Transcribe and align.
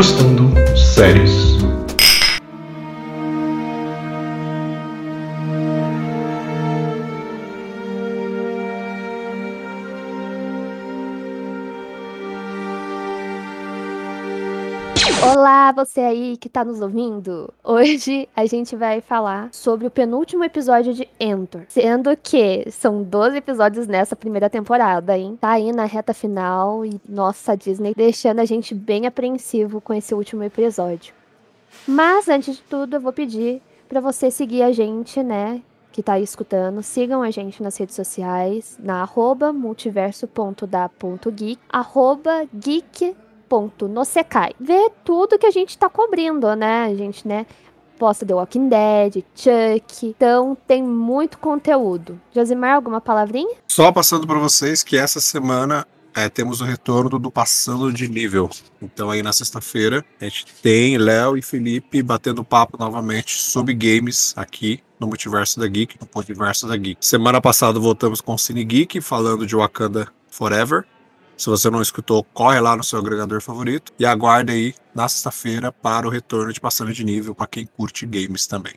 gusta 0.00 0.24
un 0.24 0.39
Olá, 15.22 15.70
você 15.70 16.00
aí 16.00 16.38
que 16.38 16.48
tá 16.48 16.64
nos 16.64 16.80
ouvindo. 16.80 17.52
Hoje 17.62 18.26
a 18.34 18.46
gente 18.46 18.74
vai 18.74 19.02
falar 19.02 19.50
sobre 19.52 19.86
o 19.86 19.90
penúltimo 19.90 20.42
episódio 20.42 20.94
de 20.94 21.06
Endor. 21.20 21.64
Sendo 21.68 22.16
que 22.16 22.64
são 22.70 23.02
12 23.02 23.36
episódios 23.36 23.86
nessa 23.86 24.16
primeira 24.16 24.48
temporada, 24.48 25.18
hein? 25.18 25.36
Tá 25.38 25.50
aí 25.50 25.72
na 25.72 25.84
reta 25.84 26.14
final 26.14 26.86
e 26.86 26.98
nossa, 27.06 27.54
Disney 27.54 27.92
deixando 27.94 28.40
a 28.40 28.46
gente 28.46 28.74
bem 28.74 29.06
apreensivo 29.06 29.78
com 29.78 29.92
esse 29.92 30.14
último 30.14 30.42
episódio. 30.42 31.12
Mas 31.86 32.26
antes 32.26 32.56
de 32.56 32.62
tudo, 32.62 32.96
eu 32.96 33.00
vou 33.00 33.12
pedir 33.12 33.60
para 33.90 34.00
você 34.00 34.30
seguir 34.30 34.62
a 34.62 34.72
gente, 34.72 35.22
né? 35.22 35.60
Que 35.92 36.02
tá 36.02 36.14
aí 36.14 36.22
escutando, 36.22 36.82
sigam 36.82 37.22
a 37.22 37.30
gente 37.30 37.62
nas 37.62 37.76
redes 37.76 37.94
sociais, 37.94 38.78
na 38.82 39.02
arroba 39.02 39.52
multiverso.da.geek, 39.52 41.58
arroba 41.68 42.48
geek 42.54 43.14
ponto 43.50 43.88
no 43.88 44.04
Sekai. 44.04 44.52
Ver 44.60 44.92
tudo 45.04 45.36
que 45.36 45.44
a 45.44 45.50
gente 45.50 45.76
tá 45.76 45.88
cobrindo, 45.90 46.54
né? 46.54 46.84
A 46.84 46.94
gente, 46.94 47.26
né? 47.26 47.44
Posta 47.98 48.24
The 48.24 48.32
Walking 48.32 48.68
Dead, 48.68 49.24
Chuck. 49.34 50.06
Então 50.06 50.56
tem 50.66 50.80
muito 50.82 51.36
conteúdo. 51.36 52.18
Josimar, 52.32 52.76
alguma 52.76 53.00
palavrinha? 53.00 53.56
Só 53.66 53.90
passando 53.90 54.26
para 54.26 54.38
vocês 54.38 54.84
que 54.84 54.96
essa 54.96 55.20
semana 55.20 55.86
é, 56.14 56.28
temos 56.28 56.60
o 56.60 56.64
retorno 56.64 57.18
do 57.18 57.30
Passando 57.30 57.92
de 57.92 58.08
Nível. 58.08 58.48
Então 58.80 59.10
aí 59.10 59.22
na 59.22 59.32
sexta-feira 59.32 60.04
a 60.20 60.24
gente 60.24 60.46
tem 60.62 60.96
Léo 60.96 61.36
e 61.36 61.42
Felipe 61.42 62.02
batendo 62.02 62.44
papo 62.44 62.78
novamente 62.78 63.36
sobre 63.36 63.74
games 63.74 64.32
aqui 64.36 64.80
no 64.98 65.08
Multiverso 65.08 65.58
da 65.58 65.66
Geek, 65.66 65.96
no 66.00 66.08
Multiverso 66.14 66.68
da 66.68 66.76
Geek. 66.76 67.04
Semana 67.04 67.40
passada 67.40 67.80
voltamos 67.80 68.20
com 68.20 68.34
o 68.34 68.38
Cine 68.38 68.64
Geek 68.64 69.00
falando 69.00 69.46
de 69.46 69.56
Wakanda 69.56 70.08
Forever. 70.30 70.86
Se 71.40 71.48
você 71.48 71.70
não 71.70 71.80
escutou, 71.80 72.22
corre 72.34 72.60
lá 72.60 72.76
no 72.76 72.84
seu 72.84 72.98
agregador 72.98 73.40
favorito 73.40 73.94
e 73.98 74.04
aguarde 74.04 74.52
aí 74.52 74.74
na 74.94 75.08
sexta-feira 75.08 75.72
para 75.72 76.06
o 76.06 76.10
retorno 76.10 76.52
de 76.52 76.60
Passando 76.60 76.92
de 76.92 77.02
Nível 77.02 77.34
para 77.34 77.46
quem 77.46 77.64
curte 77.64 78.04
games 78.04 78.46
também. 78.46 78.74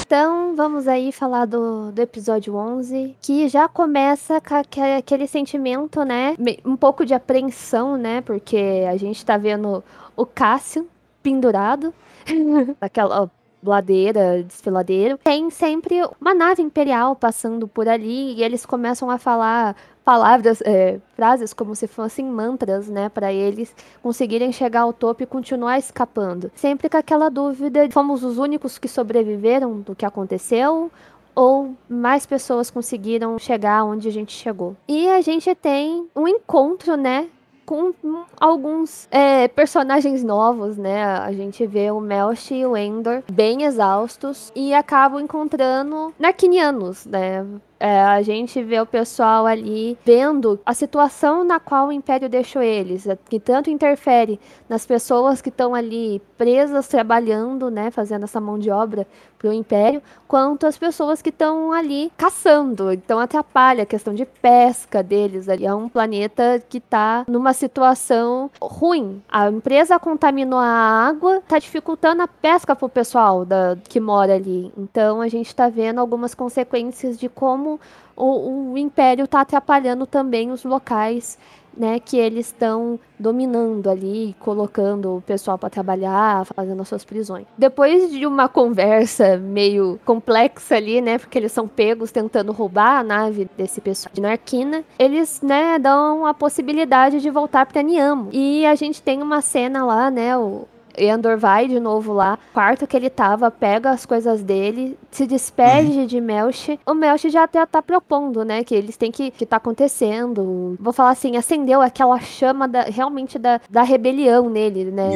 Então, 0.00 0.56
vamos 0.56 0.88
aí 0.88 1.12
falar 1.12 1.44
do, 1.44 1.92
do 1.92 2.02
episódio 2.02 2.56
11, 2.56 3.14
que 3.22 3.48
já 3.48 3.68
começa 3.68 4.40
com 4.40 4.56
aquele 4.98 5.28
sentimento, 5.28 6.02
né? 6.02 6.34
Um 6.64 6.76
pouco 6.76 7.06
de 7.06 7.14
apreensão, 7.14 7.96
né? 7.96 8.22
Porque 8.22 8.84
a 8.90 8.96
gente 8.96 9.24
tá 9.24 9.36
vendo 9.36 9.84
o 10.16 10.26
Cássio 10.26 10.88
pendurado 11.22 11.94
naquela 12.80 13.30
ladeira, 13.62 14.42
desfiladeiro, 14.42 15.18
tem 15.18 15.50
sempre 15.50 16.00
uma 16.20 16.34
nave 16.34 16.62
imperial 16.62 17.16
passando 17.16 17.66
por 17.66 17.88
ali 17.88 18.34
e 18.34 18.42
eles 18.42 18.64
começam 18.64 19.10
a 19.10 19.18
falar 19.18 19.76
palavras, 20.08 20.62
é, 20.62 20.98
frases 21.14 21.52
como 21.52 21.76
se 21.76 21.86
fossem 21.86 22.24
mantras, 22.24 22.88
né, 22.88 23.10
para 23.10 23.30
eles 23.30 23.74
conseguirem 24.02 24.50
chegar 24.50 24.80
ao 24.80 24.92
topo 24.92 25.22
e 25.22 25.26
continuar 25.26 25.78
escapando. 25.78 26.50
Sempre 26.54 26.88
com 26.88 26.96
aquela 26.96 27.28
dúvida: 27.28 27.86
fomos 27.90 28.24
os 28.24 28.38
únicos 28.38 28.78
que 28.78 28.88
sobreviveram 28.88 29.80
do 29.80 29.94
que 29.94 30.06
aconteceu? 30.06 30.90
Ou 31.34 31.74
mais 31.88 32.24
pessoas 32.24 32.70
conseguiram 32.70 33.38
chegar 33.38 33.84
onde 33.84 34.08
a 34.08 34.10
gente 34.10 34.32
chegou. 34.32 34.74
E 34.88 35.08
a 35.10 35.20
gente 35.20 35.54
tem 35.54 36.08
um 36.16 36.26
encontro, 36.26 36.96
né, 36.96 37.28
com 37.68 37.92
alguns 38.40 39.06
é, 39.10 39.46
personagens 39.46 40.24
novos, 40.24 40.78
né? 40.78 41.04
A 41.04 41.30
gente 41.32 41.66
vê 41.66 41.90
o 41.90 42.00
Melch 42.00 42.54
e 42.54 42.64
o 42.64 42.74
Endor 42.74 43.22
bem 43.30 43.64
exaustos 43.64 44.50
e 44.56 44.72
acabam 44.72 45.20
encontrando 45.20 46.14
Narquinianos, 46.18 47.04
né? 47.04 47.44
É, 47.80 48.00
a 48.02 48.22
gente 48.22 48.62
vê 48.62 48.80
o 48.80 48.86
pessoal 48.86 49.46
ali 49.46 49.96
vendo 50.04 50.58
a 50.66 50.74
situação 50.74 51.44
na 51.44 51.60
qual 51.60 51.88
o 51.88 51.92
Império 51.92 52.28
deixou 52.28 52.60
eles, 52.60 53.06
é, 53.06 53.16
que 53.28 53.38
tanto 53.38 53.70
interfere 53.70 54.40
nas 54.68 54.84
pessoas 54.84 55.40
que 55.40 55.48
estão 55.48 55.74
ali 55.74 56.20
presas 56.36 56.88
trabalhando, 56.88 57.70
né, 57.70 57.90
fazendo 57.90 58.24
essa 58.24 58.40
mão 58.40 58.58
de 58.58 58.70
obra 58.70 59.06
para 59.38 59.50
o 59.50 59.52
Império, 59.52 60.02
quanto 60.26 60.66
as 60.66 60.76
pessoas 60.76 61.22
que 61.22 61.28
estão 61.28 61.72
ali 61.72 62.10
caçando. 62.16 62.92
Então 62.92 63.18
atrapalha 63.18 63.84
a 63.84 63.86
questão 63.86 64.12
de 64.12 64.26
pesca 64.26 65.02
deles 65.02 65.48
ali. 65.48 65.64
É 65.64 65.72
um 65.72 65.88
planeta 65.88 66.62
que 66.68 66.78
está 66.78 67.24
numa 67.28 67.52
situação 67.52 68.50
ruim. 68.60 69.22
A 69.28 69.48
empresa 69.48 69.98
contaminou 69.98 70.58
a 70.58 70.66
água, 70.66 71.36
está 71.36 71.58
dificultando 71.58 72.22
a 72.22 72.28
pesca 72.28 72.74
para 72.74 72.86
o 72.86 72.88
pessoal 72.88 73.44
da, 73.44 73.76
que 73.88 74.00
mora 74.00 74.34
ali. 74.34 74.72
Então 74.76 75.20
a 75.20 75.28
gente 75.28 75.46
está 75.46 75.68
vendo 75.68 76.00
algumas 76.00 76.34
consequências 76.34 77.18
de 77.18 77.28
como 77.28 77.67
como 77.68 77.80
o, 78.16 78.72
o 78.72 78.78
Império 78.78 79.24
está 79.24 79.42
atrapalhando 79.42 80.06
também 80.06 80.50
os 80.50 80.64
locais 80.64 81.38
né, 81.76 82.00
que 82.00 82.16
eles 82.16 82.46
estão 82.46 82.98
dominando 83.16 83.88
ali, 83.88 84.34
colocando 84.40 85.18
o 85.18 85.20
pessoal 85.20 85.56
para 85.56 85.70
trabalhar, 85.70 86.44
fazendo 86.46 86.82
as 86.82 86.88
suas 86.88 87.04
prisões. 87.04 87.46
Depois 87.56 88.10
de 88.10 88.26
uma 88.26 88.48
conversa 88.48 89.36
meio 89.36 90.00
complexa 90.04 90.74
ali, 90.74 91.00
né, 91.00 91.18
porque 91.18 91.38
eles 91.38 91.52
são 91.52 91.68
pegos 91.68 92.10
tentando 92.10 92.50
roubar 92.50 92.98
a 92.98 93.04
nave 93.04 93.48
desse 93.56 93.80
pessoal 93.80 94.10
de 94.12 94.20
Narquina, 94.20 94.82
eles, 94.98 95.40
né, 95.40 95.78
dão 95.78 96.26
a 96.26 96.34
possibilidade 96.34 97.20
de 97.20 97.30
voltar 97.30 97.64
para 97.66 97.80
Niamo. 97.80 98.28
E 98.32 98.66
a 98.66 98.74
gente 98.74 99.00
tem 99.00 99.22
uma 99.22 99.40
cena 99.40 99.84
lá, 99.84 100.10
né, 100.10 100.36
o 100.36 100.66
Endor 100.98 101.38
vai 101.38 101.68
de 101.68 101.80
novo 101.80 102.12
lá, 102.12 102.38
quarto 102.52 102.86
que 102.86 102.96
ele 102.96 103.10
tava, 103.10 103.50
pega 103.50 103.90
as 103.90 104.04
coisas 104.04 104.42
dele, 104.42 104.98
se 105.10 105.26
despede 105.26 106.00
uhum. 106.00 106.06
de 106.06 106.20
Melch. 106.20 106.78
O 106.86 106.94
Melch 106.94 107.28
já 107.30 107.44
até 107.44 107.64
tá 107.64 107.82
propondo, 107.82 108.44
né, 108.44 108.64
que 108.64 108.74
eles 108.74 108.96
têm 108.96 109.10
que 109.10 109.30
que 109.30 109.46
tá 109.46 109.56
acontecendo. 109.56 110.76
Vou 110.80 110.92
falar 110.92 111.10
assim, 111.10 111.36
acendeu 111.36 111.80
aquela 111.80 112.18
chama 112.20 112.66
da, 112.66 112.82
realmente 112.82 113.38
da, 113.38 113.60
da 113.70 113.82
rebelião 113.82 114.50
nele, 114.50 114.86
né? 114.86 115.10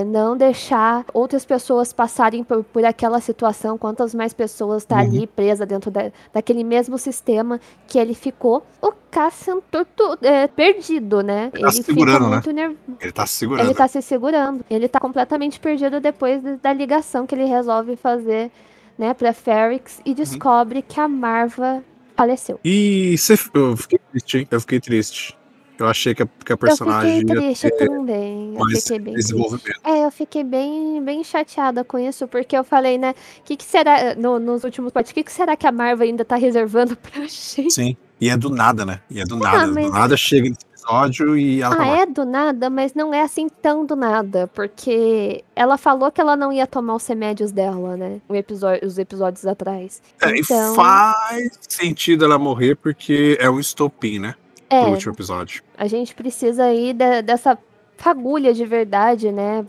É, 0.00 0.04
não 0.04 0.36
deixar 0.36 1.04
outras 1.12 1.44
pessoas 1.44 1.92
passarem 1.92 2.44
por, 2.44 2.62
por 2.64 2.84
aquela 2.84 3.20
situação, 3.20 3.76
quantas 3.76 4.14
mais 4.14 4.32
pessoas 4.32 4.84
tá 4.84 4.96
uhum. 4.96 5.02
ali 5.02 5.26
presa 5.26 5.66
dentro 5.66 5.90
da, 5.90 6.10
daquele 6.32 6.64
mesmo 6.64 6.98
sistema 6.98 7.60
que 7.86 7.98
ele 7.98 8.14
ficou. 8.14 8.62
O 8.80 8.92
Cassian 9.14 9.60
torto, 9.70 10.18
é, 10.22 10.48
perdido, 10.48 11.22
né? 11.22 11.48
Ele, 11.54 11.62
tá 11.62 11.68
ele 11.68 11.76
se 11.76 11.82
segurando, 11.84 12.28
né? 12.28 12.42
Nerv... 12.52 12.76
Ele 13.00 13.12
tá 13.12 13.24
se 13.24 13.34
segurando. 13.34 13.66
Ele 13.66 13.74
tá 13.74 13.86
se 13.86 14.02
segurando. 14.02 14.64
Ele 14.68 14.88
tá 14.88 14.98
completamente 14.98 15.60
perdido 15.60 16.00
depois 16.00 16.42
da 16.60 16.72
ligação 16.72 17.24
que 17.24 17.32
ele 17.32 17.44
resolve 17.44 17.94
fazer, 17.94 18.50
né, 18.98 19.14
pra 19.14 19.32
Ferrix 19.32 20.00
e 20.04 20.14
descobre 20.14 20.80
uhum. 20.80 20.84
que 20.88 20.98
a 20.98 21.06
Marva 21.06 21.84
faleceu. 22.16 22.58
E 22.64 23.14
eu 23.54 23.76
fiquei 23.76 24.00
triste, 24.10 24.38
hein? 24.38 24.48
Eu 24.50 24.60
fiquei 24.60 24.80
triste. 24.80 25.38
Eu 25.78 25.86
achei 25.86 26.12
que 26.12 26.24
a, 26.24 26.26
que 26.44 26.52
a 26.52 26.56
personagem. 26.56 27.14
Eu 27.14 27.20
fiquei 27.20 27.36
triste 27.36 27.70
também. 27.78 28.56
Eu 28.56 28.80
fiquei 28.80 28.98
bem 28.98 29.14
desenvolvimento. 29.14 29.80
É, 29.84 30.04
eu 30.04 30.10
fiquei 30.10 30.42
bem, 30.42 31.02
bem 31.04 31.22
chateada 31.22 31.84
com 31.84 31.98
isso, 31.98 32.26
porque 32.26 32.56
eu 32.56 32.64
falei, 32.64 32.98
né? 32.98 33.14
O 33.38 33.42
que, 33.44 33.56
que 33.56 33.64
será. 33.64 34.16
No, 34.16 34.40
nos 34.40 34.64
últimos 34.64 34.92
partes, 34.92 35.12
o 35.12 35.14
que, 35.14 35.22
que 35.22 35.32
será 35.32 35.56
que 35.56 35.66
a 35.68 35.72
Marvel 35.72 36.08
ainda 36.08 36.24
tá 36.24 36.34
reservando 36.34 36.96
pra 36.98 37.20
gente? 37.22 37.72
Sim. 37.72 37.96
E 38.20 38.30
é 38.30 38.36
do 38.36 38.50
nada, 38.50 38.84
né? 38.84 39.00
E 39.10 39.20
é 39.20 39.24
do 39.24 39.36
ah, 39.36 39.38
nada. 39.38 39.66
Mas... 39.72 39.86
Do 39.86 39.92
nada 39.92 40.16
chega 40.16 40.48
nesse 40.48 40.64
episódio 40.66 41.36
e 41.36 41.62
ela. 41.62 41.74
Ah, 41.74 41.78
tá 41.78 41.86
é 41.86 42.06
do 42.06 42.24
nada, 42.24 42.70
mas 42.70 42.94
não 42.94 43.12
é 43.12 43.22
assim 43.22 43.48
tão 43.48 43.84
do 43.84 43.96
nada. 43.96 44.46
Porque 44.48 45.44
ela 45.54 45.76
falou 45.76 46.10
que 46.10 46.20
ela 46.20 46.36
não 46.36 46.52
ia 46.52 46.66
tomar 46.66 46.94
os 46.94 47.06
remédios 47.06 47.52
dela, 47.52 47.96
né? 47.96 48.20
Episódio, 48.30 48.86
os 48.86 48.98
episódios 48.98 49.46
atrás. 49.46 50.02
É, 50.20 50.38
então... 50.38 50.72
e 50.72 50.76
faz 50.76 51.58
sentido 51.68 52.24
ela 52.24 52.38
morrer 52.38 52.76
porque 52.76 53.36
é 53.40 53.50
um 53.50 53.58
estopim, 53.58 54.18
né? 54.18 54.34
É. 54.70 54.80
Pro 54.80 54.90
último 54.92 55.12
episódio. 55.12 55.62
A 55.76 55.86
gente 55.86 56.14
precisa 56.14 56.64
aí 56.64 56.92
de, 56.92 57.22
dessa 57.22 57.58
fagulha 57.96 58.52
de 58.52 58.64
verdade, 58.64 59.30
né? 59.30 59.64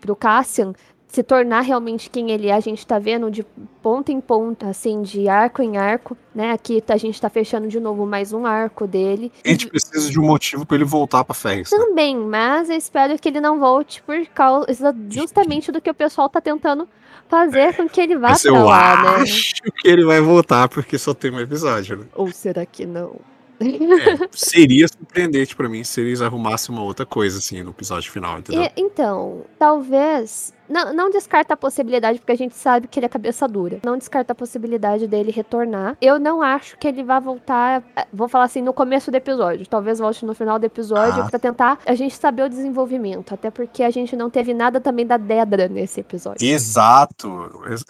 Pro 0.00 0.16
Cassian 0.16 0.72
se 1.08 1.22
tornar 1.22 1.62
realmente 1.62 2.10
quem 2.10 2.30
ele 2.30 2.48
é. 2.48 2.54
A 2.54 2.60
gente 2.60 2.86
tá 2.86 2.98
vendo 2.98 3.30
de 3.30 3.44
ponta 3.82 4.12
em 4.12 4.20
ponta, 4.20 4.68
assim, 4.68 5.02
de 5.02 5.28
arco 5.28 5.62
em 5.62 5.76
arco, 5.76 6.16
né? 6.34 6.52
Aqui 6.52 6.82
a 6.88 6.96
gente 6.96 7.20
tá 7.20 7.30
fechando 7.30 7.68
de 7.68 7.80
novo 7.80 8.04
mais 8.06 8.32
um 8.32 8.44
arco 8.44 8.86
dele. 8.86 9.32
A 9.44 9.48
gente 9.48 9.68
precisa 9.68 10.10
de 10.10 10.18
um 10.18 10.26
motivo 10.26 10.66
para 10.66 10.76
ele 10.76 10.84
voltar 10.84 11.24
pra 11.24 11.34
Ferris. 11.34 11.70
Né? 11.70 11.78
Também, 11.78 12.16
mas 12.16 12.68
eu 12.68 12.76
espero 12.76 13.18
que 13.18 13.28
ele 13.28 13.40
não 13.40 13.58
volte 13.58 14.02
por 14.02 14.26
causa 14.26 14.66
justamente 15.08 15.70
do 15.70 15.80
que 15.80 15.90
o 15.90 15.94
pessoal 15.94 16.28
tá 16.28 16.40
tentando 16.40 16.88
fazer 17.28 17.74
com 17.74 17.88
que 17.88 18.00
ele 18.00 18.16
vá 18.16 18.30
mas 18.30 18.42
pra 18.42 18.50
eu 18.50 18.64
lá, 18.64 19.02
né? 19.02 19.22
acho 19.22 19.54
que 19.54 19.88
ele 19.88 20.04
vai 20.04 20.20
voltar 20.20 20.68
porque 20.68 20.96
só 20.98 21.12
tem 21.12 21.30
um 21.30 21.40
episódio, 21.40 21.96
né? 21.98 22.04
Ou 22.14 22.30
será 22.30 22.64
que 22.64 22.86
não? 22.86 23.16
É, 23.58 24.28
seria 24.32 24.86
surpreendente 24.86 25.56
para 25.56 25.68
mim 25.68 25.82
se 25.82 26.00
eles 26.00 26.20
arrumassem 26.20 26.74
uma 26.74 26.84
outra 26.84 27.06
coisa 27.06 27.38
assim 27.38 27.62
no 27.62 27.70
episódio 27.70 28.12
final, 28.12 28.38
entendeu? 28.38 28.62
E, 28.62 28.72
então, 28.76 29.44
talvez 29.58 30.52
não, 30.68 30.92
não 30.92 31.10
descarta 31.10 31.54
a 31.54 31.56
possibilidade, 31.56 32.18
porque 32.18 32.32
a 32.32 32.36
gente 32.36 32.54
sabe 32.56 32.88
que 32.88 32.98
ele 32.98 33.06
é 33.06 33.08
cabeça 33.08 33.46
dura. 33.48 33.78
Não 33.84 33.96
descarta 33.96 34.32
a 34.32 34.34
possibilidade 34.34 35.06
dele 35.06 35.30
retornar. 35.30 35.96
Eu 36.00 36.18
não 36.18 36.42
acho 36.42 36.76
que 36.78 36.86
ele 36.88 37.02
vá 37.02 37.18
voltar, 37.20 37.82
eh, 37.96 38.06
vou 38.12 38.28
falar 38.28 38.44
assim, 38.44 38.62
no 38.62 38.72
começo 38.72 39.10
do 39.10 39.14
episódio. 39.16 39.66
Talvez 39.66 39.98
volte 39.98 40.24
no 40.26 40.34
final 40.34 40.58
do 40.58 40.64
episódio 40.64 41.22
Ah. 41.22 41.28
pra 41.30 41.38
tentar 41.38 41.78
a 41.86 41.94
gente 41.94 42.14
saber 42.16 42.42
o 42.42 42.48
desenvolvimento. 42.48 43.32
Até 43.34 43.50
porque 43.50 43.82
a 43.82 43.90
gente 43.90 44.16
não 44.16 44.28
teve 44.30 44.52
nada 44.54 44.80
também 44.80 45.06
da 45.06 45.16
Dedra 45.16 45.68
nesse 45.68 46.00
episódio. 46.00 46.46
Exato. 46.46 47.28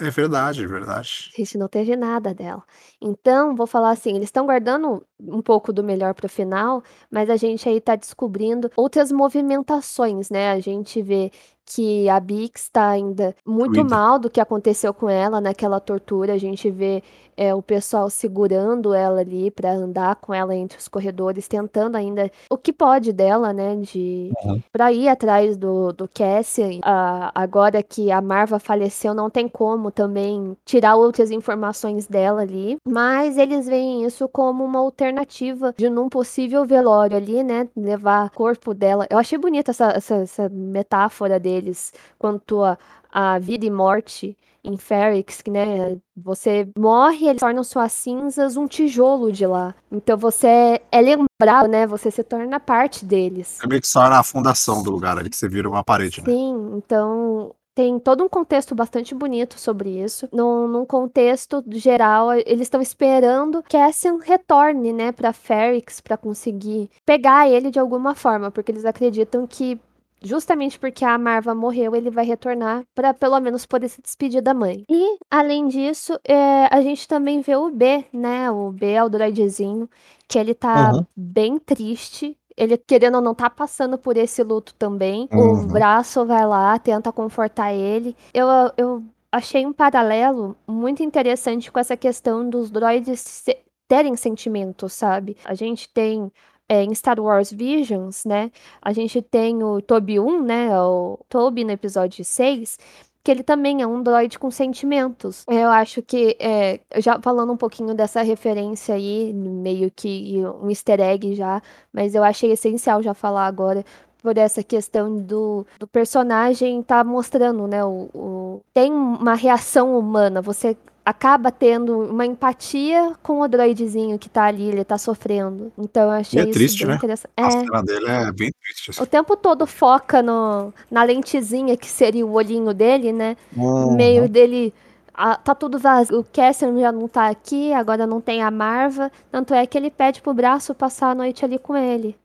É 0.00 0.06
é 0.06 0.11
verdade, 0.11 0.64
é 0.64 0.67
verdade. 0.67 1.31
A 1.37 1.40
gente 1.40 1.58
não 1.58 1.69
teve 1.69 1.96
nada 1.96 2.34
dela. 2.34 2.62
Então, 3.00 3.55
vou 3.55 3.67
falar 3.67 3.90
assim, 3.90 4.11
eles 4.17 4.29
estão 4.29 4.46
guardando 4.46 5.02
um 5.20 5.40
pouco 5.43 5.72
do 5.72 5.82
melhor 5.82 6.14
pro 6.14 6.29
final, 6.29 6.82
mas 7.11 7.29
a 7.31 7.37
gente 7.37 7.69
aí 7.69 7.81
tá 7.81 7.96
descobrindo 7.96 8.70
outras 8.76 9.11
movimentações, 9.12 10.31
né? 10.31 10.50
A 10.52 10.61
gente 10.61 11.00
vê 11.02 11.31
que 11.67 12.09
a 12.09 12.21
Bix 12.21 12.69
tá 12.69 12.91
ainda 12.91 13.35
muito 13.45 13.85
mal 13.85 14.19
do 14.19 14.31
que 14.31 14.41
aconteceu 14.41 14.95
com 14.95 15.11
ela 15.11 15.41
naquela 15.41 15.81
tortura. 15.81 16.33
A 16.33 16.39
gente 16.39 16.71
vê 16.71 17.03
é, 17.37 17.55
o 17.55 17.61
pessoal 17.62 18.09
segurando 18.09 18.94
ela 18.94 19.21
ali 19.21 19.50
pra 19.50 19.73
andar 19.73 20.17
com 20.17 20.33
ela 20.33 20.55
entre 20.55 20.79
os 20.79 20.88
corredores, 20.88 21.47
tentando 21.47 21.97
ainda 21.97 22.31
o 22.50 22.56
que 22.56 22.73
pode 22.73 23.12
dela, 23.12 23.53
né? 23.53 23.77
De 23.77 24.33
Uhum. 24.44 24.62
pra 24.73 24.93
ir 24.93 25.09
atrás 25.09 25.56
do, 25.56 25.93
do 25.93 26.09
Cassian. 26.09 26.81
Ah, 26.83 27.31
agora 27.35 27.83
que 27.83 28.11
a 28.11 28.21
Marva 28.21 28.59
faleceu, 28.59 29.15
não 29.15 29.29
tem 29.31 29.49
como 29.49 29.91
também 29.91 30.56
tirar 30.65 30.97
outras 30.97 31.31
informações 31.31 32.06
dela 32.06 32.43
ali. 32.43 32.77
Mas 32.87 33.37
eles 33.39 33.67
veem 33.67 34.05
isso 34.05 34.29
como 34.29 34.65
uma 34.65 34.79
alternativa 34.81 35.75
de 35.77 35.89
num 35.91 36.09
possível 36.09 36.65
velório 36.65 37.17
ali, 37.17 37.43
né? 37.43 37.69
Levar 37.77 38.27
o 38.27 38.31
corpo 38.31 38.73
dela. 38.75 39.06
Eu 39.11 39.19
achei 39.19 39.39
bonita 39.39 39.71
essa, 39.71 39.87
essa, 39.93 40.15
essa 40.17 40.49
metáfora 40.49 41.39
deles 41.39 41.93
quanto 42.19 42.62
a, 42.62 42.79
a 43.12 43.39
vida 43.39 43.67
e 43.67 43.71
morte 43.71 44.37
em 44.67 44.77
Ferrix, 44.77 45.41
que, 45.41 45.51
né? 45.51 45.97
Você 46.17 46.69
morre, 46.77 47.29
eles 47.29 47.41
tornam 47.41 47.63
suas 47.63 47.93
cinzas 47.93 48.57
um 48.57 48.67
tijolo 48.67 49.31
de 49.31 49.47
lá. 49.47 49.75
Então 49.91 50.17
você 50.17 50.81
é 50.91 51.01
lembrado, 51.01 51.69
né? 51.69 51.87
Você 51.87 52.11
se 52.11 52.23
torna 52.23 52.59
parte 52.59 53.05
deles. 53.05 53.59
É 53.63 53.67
meio 53.67 53.81
que 53.81 53.87
só 53.87 54.09
na 54.09 54.23
fundação 54.23 54.83
do 54.83 54.91
lugar 54.91 55.19
ali 55.19 55.31
que 55.31 55.37
você 55.37 55.49
vira 55.49 55.69
uma 55.69 55.85
parede, 55.85 56.23
né? 56.23 56.33
Sim, 56.33 56.73
então 56.77 57.55
tem 57.77 57.99
todo 57.99 58.25
um 58.25 58.29
contexto 58.29 58.75
bastante 58.75 59.15
bonito 59.15 59.61
sobre 59.61 60.03
isso. 60.03 60.27
Num, 60.33 60.67
num 60.67 60.87
contexto 60.87 61.63
geral, 61.73 62.33
eles 62.33 62.63
estão 62.63 62.81
esperando 62.81 63.63
que 63.63 63.77
Cassian 63.77 64.19
retorne, 64.19 64.95
né, 64.95 65.13
pra 65.13 65.35
Ferrix 65.35 66.01
pra 66.01 66.17
conseguir 66.17 66.89
pegar 67.05 67.51
ele 67.51 67.71
de 67.71 67.79
alguma 67.79 68.15
forma, 68.15 68.51
porque 68.51 68.73
eles 68.73 68.87
acreditam 68.87 69.47
que 69.47 69.79
justamente 70.23 70.79
porque 70.79 71.05
a 71.05 71.19
Marva 71.19 71.55
morreu, 71.55 71.95
ele 71.95 72.11
vai 72.11 72.25
retornar 72.25 72.85
pra 72.95 73.13
pelo 73.15 73.39
menos 73.41 73.67
poder 73.67 73.89
se 73.89 74.01
despedir 74.03 74.43
da 74.43 74.55
mãe. 74.55 74.85
E 74.89 75.19
além 75.31 75.69
disso, 75.69 76.19
é, 76.25 76.67
a 76.75 76.81
gente 76.81 77.07
também 77.09 77.41
vê 77.41 77.57
o 77.57 77.71
B, 77.71 78.05
né, 78.13 78.51
o 78.51 78.71
B 78.71 78.93
é 78.93 79.03
o 79.05 79.09
droidezinho, 79.09 79.89
que 80.29 80.39
ele 80.39 80.55
tá 80.55 80.93
Uhum. 80.93 81.07
bem 81.17 81.59
triste. 81.59 82.39
Ele, 82.57 82.79
querendo 82.79 83.17
ou 83.17 83.21
não, 83.21 83.35
tá 83.35 83.51
passando 83.51 83.99
por 83.99 84.17
esse 84.17 84.43
luto 84.43 84.75
também. 84.75 85.29
O 85.35 85.61
Uhum. 85.63 85.67
braço 85.69 86.25
vai 86.25 86.47
lá, 86.47 86.79
tenta 86.79 87.13
confortar 87.13 87.73
ele. 87.75 88.17
Eu, 88.33 88.47
eu 88.77 89.05
achei 89.31 89.67
um 89.67 89.73
paralelo 89.73 90.57
muito 90.67 91.03
interessante 91.03 91.71
com 91.71 91.79
essa 91.79 91.97
questão 91.97 92.49
dos 92.49 92.71
droids 92.71 93.21
se- 93.21 93.59
terem 93.89 94.17
sentimentos, 94.17 94.93
sabe? 94.95 95.37
A 95.45 95.55
gente 95.55 95.89
tem 95.93 96.33
é, 96.69 96.83
em 96.85 96.95
Star 96.95 97.21
Wars 97.21 97.51
Visions, 97.53 98.25
né? 98.25 98.51
A 98.83 98.93
gente 98.93 99.21
tem 99.23 99.63
o 99.63 99.81
Toby 99.81 100.19
1, 100.21 100.43
né? 100.43 100.69
O 100.81 101.19
Toby 101.29 101.65
no 101.65 101.71
episódio 101.73 102.25
6, 102.25 102.79
que 103.23 103.31
ele 103.31 103.43
também 103.43 103.83
é 103.83 103.87
um 103.87 104.03
droid 104.03 104.39
com 104.39 104.51
sentimentos. 104.51 105.45
Eu 105.49 105.69
acho 105.71 106.03
que, 106.03 106.37
é, 106.41 106.81
já 106.99 107.21
falando 107.21 107.53
um 107.53 107.57
pouquinho 107.57 107.95
dessa 107.95 108.23
referência 108.23 108.95
aí, 108.95 109.33
meio 109.35 109.91
que 109.91 110.43
um 110.63 110.69
easter 110.71 111.01
egg 111.01 111.35
já, 111.35 111.61
mas 111.93 112.15
eu 112.15 112.23
achei 112.25 112.53
essencial 112.53 113.03
já 113.03 113.15
falar 113.15 113.47
agora 113.47 113.85
por 114.23 114.37
essa 114.39 114.63
questão 114.63 115.17
do, 115.17 115.65
do 115.79 115.87
personagem 115.87 116.83
tá 116.83 117.05
mostrando, 117.05 117.67
né? 117.69 117.85
O, 117.85 118.09
o- 118.15 118.61
tem 118.75 118.93
uma 118.93 119.35
reação 119.35 119.97
humana, 119.99 120.41
você 120.43 120.77
acaba 121.06 121.53
tendo 121.53 122.00
uma 122.00 122.26
empatia 122.26 123.14
com 123.23 123.41
o 123.41 123.49
droidezinho 123.49 124.19
que 124.19 124.29
tá 124.29 124.44
ali, 124.47 124.64
ele 124.64 124.85
tá 124.85 124.99
sofrendo. 124.99 125.73
Então 125.79 126.05
eu 126.05 126.11
achei 126.11 126.43
é 126.43 126.50
isso 126.50 126.53
triste, 126.53 126.85
né? 126.85 126.97
interessante. 126.97 127.32
A 127.41 127.47
É. 127.47 127.50
cena 127.50 127.82
dele 127.82 128.06
é 128.11 128.32
bem 128.32 128.53
triste. 128.61 128.91
assim. 128.91 129.03
O 129.03 129.06
tempo 129.06 129.37
todo 129.37 129.67
foca 129.67 130.23
no, 130.23 130.75
na 130.91 131.05
lentezinha 131.05 131.76
que 131.76 131.88
seria 131.88 132.26
o 132.26 132.32
olhinho 132.32 132.75
dele, 132.75 133.12
né? 133.12 133.37
Uhum. 133.56 133.94
Meio 133.94 134.29
dele. 134.29 134.75
ah, 135.14 135.37
tá 135.37 135.55
tudo 135.55 135.79
vazio. 135.79 136.19
O 136.20 136.25
Cassian 136.25 136.79
já 136.79 136.93
não 136.93 137.08
tá 137.08 137.29
aqui, 137.29 137.73
agora 137.73 138.06
não 138.06 138.20
tem 138.20 138.43
a 138.43 138.50
Marva. 138.50 139.11
Tanto 139.31 139.55
é 139.55 139.67
que 139.67 139.79
ele 139.79 139.91
pede 139.91 140.20
pro 140.20 140.35
braço 140.35 140.75
passar 140.75 141.11
a 141.11 141.14
noite 141.14 141.44
ali 141.44 141.58
com 141.58 141.76
ele. 141.76 142.19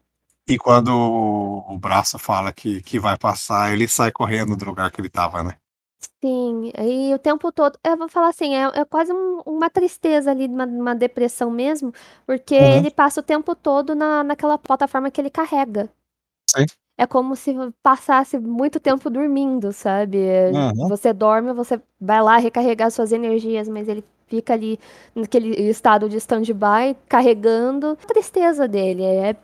E 0.50 0.58
quando 0.58 0.90
o 0.94 1.78
braço 1.78 2.20
fala 2.20 2.52
que, 2.52 2.82
que 2.82 3.00
vai 3.00 3.18
passar, 3.18 3.72
ele 3.72 3.88
sai 3.88 4.12
correndo 4.12 4.56
do 4.58 4.66
lugar 4.66 4.92
que 4.92 5.00
ele 5.00 5.10
tava, 5.10 5.44
né? 5.44 5.56
Sim, 6.24 6.72
e 6.78 7.14
o 7.16 7.20
tempo 7.20 7.52
todo. 7.52 7.80
Eu 7.84 7.98
vou 7.98 8.08
falar 8.08 8.30
assim, 8.30 8.54
é, 8.56 8.64
é 8.82 8.86
quase 8.86 9.12
um- 9.12 9.42
uma 9.44 9.70
tristeza 9.72 10.30
ali, 10.30 10.46
uma, 10.46 10.66
uma 10.66 10.94
depressão 10.96 11.50
mesmo, 11.50 11.92
porque 12.28 12.56
Uhum. 12.56 12.78
ele 12.78 12.92
passa 12.92 13.22
o 13.22 13.24
tempo 13.24 13.56
todo 13.56 13.96
na, 13.96 14.24
naquela 14.24 14.58
plataforma 14.58 15.10
que 15.10 15.20
ele 15.20 15.32
carrega. 15.32 15.90
Sim. 16.50 16.66
É 16.98 17.08
como 17.08 17.36
se 17.36 17.54
passasse 17.84 18.38
muito 18.40 18.80
tempo 18.80 19.10
dormindo, 19.10 19.74
sabe? 19.74 20.20
É. 20.20 20.52
Você 20.90 21.14
dorme, 21.14 21.54
você 21.54 21.82
vai 22.00 22.22
lá 22.22 22.38
recarregar 22.38 22.92
suas 22.92 23.12
energias, 23.12 23.68
mas 23.68 23.88
ele 23.90 24.04
fica 24.28 24.54
ali 24.54 24.80
naquele 25.16 25.50
estado 25.70 26.08
de 26.10 26.18
stand-by, 26.18 26.96
carregando. 27.10 27.98
A 28.04 28.08
tristeza 28.08 28.68
dele 28.68 29.04
é, 29.04 29.36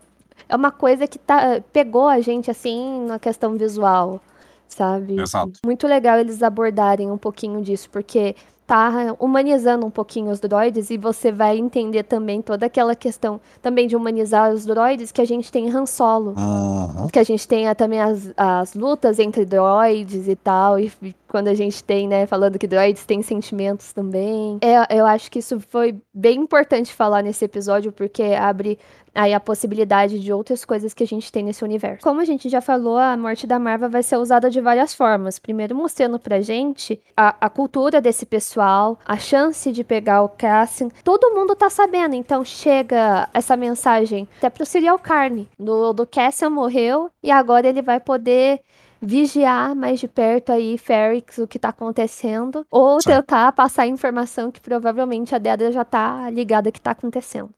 é 0.50 0.56
uma 0.56 0.72
coisa 0.72 1.08
que 1.08 1.18
tá, 1.20 1.62
pegou 1.74 2.08
a 2.08 2.20
gente 2.22 2.52
assim 2.52 3.06
na 3.08 3.20
questão 3.20 3.56
visual, 3.58 4.22
sabe? 4.68 5.20
Exato. 5.20 5.54
Muito 5.66 5.88
legal 5.88 6.20
eles 6.20 6.44
abordarem 6.44 7.12
um 7.12 7.18
pouquinho 7.18 7.62
disso, 7.62 7.90
porque 7.90 8.36
tá 8.68 9.16
humanizando 9.18 9.86
um 9.86 9.90
pouquinho 9.90 10.30
os 10.30 10.42
droids 10.42 10.90
e 10.90 10.98
você 10.98 11.32
vai 11.32 11.58
entender 11.58 12.04
também 12.04 12.42
toda 12.42 12.66
aquela 12.66 12.94
questão 12.96 13.40
também 13.62 13.88
de 13.88 13.96
humanizar 13.96 14.52
os 14.52 14.66
droids 14.66 15.10
que 15.10 15.22
a 15.22 15.26
gente 15.26 15.50
tem 15.50 15.68
em 15.68 15.72
Han 15.72 15.86
Solo. 15.86 16.36
Uhum. 16.38 17.08
Que 17.08 17.18
a 17.18 17.24
gente 17.24 17.48
tem 17.48 17.70
ah, 17.70 17.74
também 17.74 18.02
as, 18.02 18.34
as 18.36 18.74
lutas 18.74 19.20
entre 19.20 19.46
droids 19.46 20.28
e 20.28 20.36
tal, 20.36 20.78
e, 20.78 20.92
e 21.02 21.16
quando 21.30 21.48
a 21.48 21.54
gente 21.54 21.82
tem, 21.82 22.10
né, 22.10 22.28
falando 22.28 22.60
que 22.60 22.68
droids 22.68 23.06
têm 23.06 23.22
sentimentos 23.22 23.94
também. 23.94 24.60
É, 24.62 25.00
eu 25.00 25.06
acho 25.06 25.32
que 25.32 25.40
isso 25.40 25.62
foi 25.62 25.96
bem 26.14 26.42
importante 26.42 26.94
falar 26.94 27.24
nesse 27.24 27.46
episódio, 27.46 27.94
porque 27.94 28.22
abre 28.22 28.78
aí 29.18 29.34
a 29.34 29.40
possibilidade 29.40 30.20
de 30.20 30.32
outras 30.32 30.64
coisas 30.64 30.94
que 30.94 31.04
a 31.04 31.08
gente 31.08 31.32
tem 31.32 31.44
nesse 31.44 31.64
universo. 31.64 32.04
Como 32.04 32.22
a 32.22 32.26
gente 32.26 32.48
já 32.48 32.62
falou, 32.62 32.98
a 32.98 33.18
morte 33.18 33.48
da 33.48 33.58
Marva 33.60 33.90
vai 33.90 34.04
ser 34.04 34.18
usada 34.18 34.50
de 34.50 34.62
várias 34.62 34.94
formas. 34.94 35.40
Primeiro, 35.40 35.76
mostrando 35.76 36.20
pra 36.20 36.40
gente 36.40 37.02
a, 37.16 37.36
a 37.42 37.50
cultura 37.50 38.00
desse 38.00 38.26
pessoal, 38.26 39.00
a 39.06 39.18
chance 39.18 39.72
de 39.72 39.84
pegar 39.84 40.22
o 40.22 40.30
Cassian. 40.30 40.90
Todo 41.04 41.34
mundo 41.34 41.56
tá 41.56 41.70
sabendo, 41.70 42.16
então 42.16 42.46
chega 42.46 43.28
essa 43.34 43.58
mensagem 43.58 44.28
até 44.38 44.50
pro 44.50 44.66
Serial 44.66 45.00
Carne. 45.00 45.50
Do, 45.60 45.94
do 45.94 46.06
Cassian 46.06 46.50
morreu 46.50 47.10
e 47.24 47.32
agora 47.32 47.68
ele 47.68 47.82
vai 47.82 48.00
poder 48.00 48.62
vigiar 49.02 49.76
mais 49.76 50.00
de 50.00 50.08
perto 50.08 50.52
aí 50.52 50.78
Ferrix 50.78 51.38
o 51.38 51.48
que 51.48 51.60
tá 51.60 51.70
acontecendo 51.70 52.66
ou 52.70 53.00
Certo. 53.02 53.22
tentar 53.22 53.52
passar 53.52 53.88
informação 53.88 54.52
que 54.52 54.60
provavelmente 54.60 55.36
a 55.36 55.38
Dedra 55.38 55.72
já 55.72 55.86
tá 55.86 56.30
ligada 56.30 56.72
que 56.72 56.82
tá 56.82 56.92
acontecendo. 56.92 57.50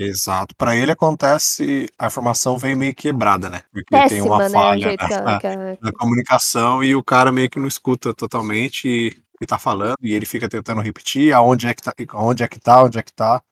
Exato. 0.00 0.54
Pra 0.56 0.76
ele 0.76 0.92
acontece, 0.92 1.88
a 1.98 2.06
informação 2.06 2.56
vem 2.56 2.76
meio 2.76 2.94
quebrada, 2.94 3.50
né? 3.50 3.62
Porque 3.72 3.90
tem 3.90 4.02
Péssima, 4.02 4.26
uma 4.26 4.38
né? 4.38 4.50
Falha 4.50 4.96
na, 4.96 5.08
ela- 5.42 5.78
na 5.80 5.92
comunicação 5.92 6.82
e 6.84 6.94
o 6.94 7.02
cara 7.02 7.32
meio 7.32 7.50
que 7.50 7.58
não 7.58 7.66
escuta 7.66 8.14
totalmente 8.14 9.08
o 9.34 9.38
que 9.38 9.46
tá 9.46 9.58
falando 9.58 9.96
e 10.02 10.14
ele 10.14 10.26
fica 10.26 10.48
tentando 10.48 10.80
repetir 10.80 11.32
aonde 11.32 11.66
é 11.66 11.74
que 11.74 11.82
tá, 11.82 11.92
onde 12.14 12.42
é 12.42 12.48
que 12.48 12.60
tá, 12.60 12.84
onde 12.84 12.98
é 12.98 13.02
que 13.02 13.12
tá. 13.12 13.42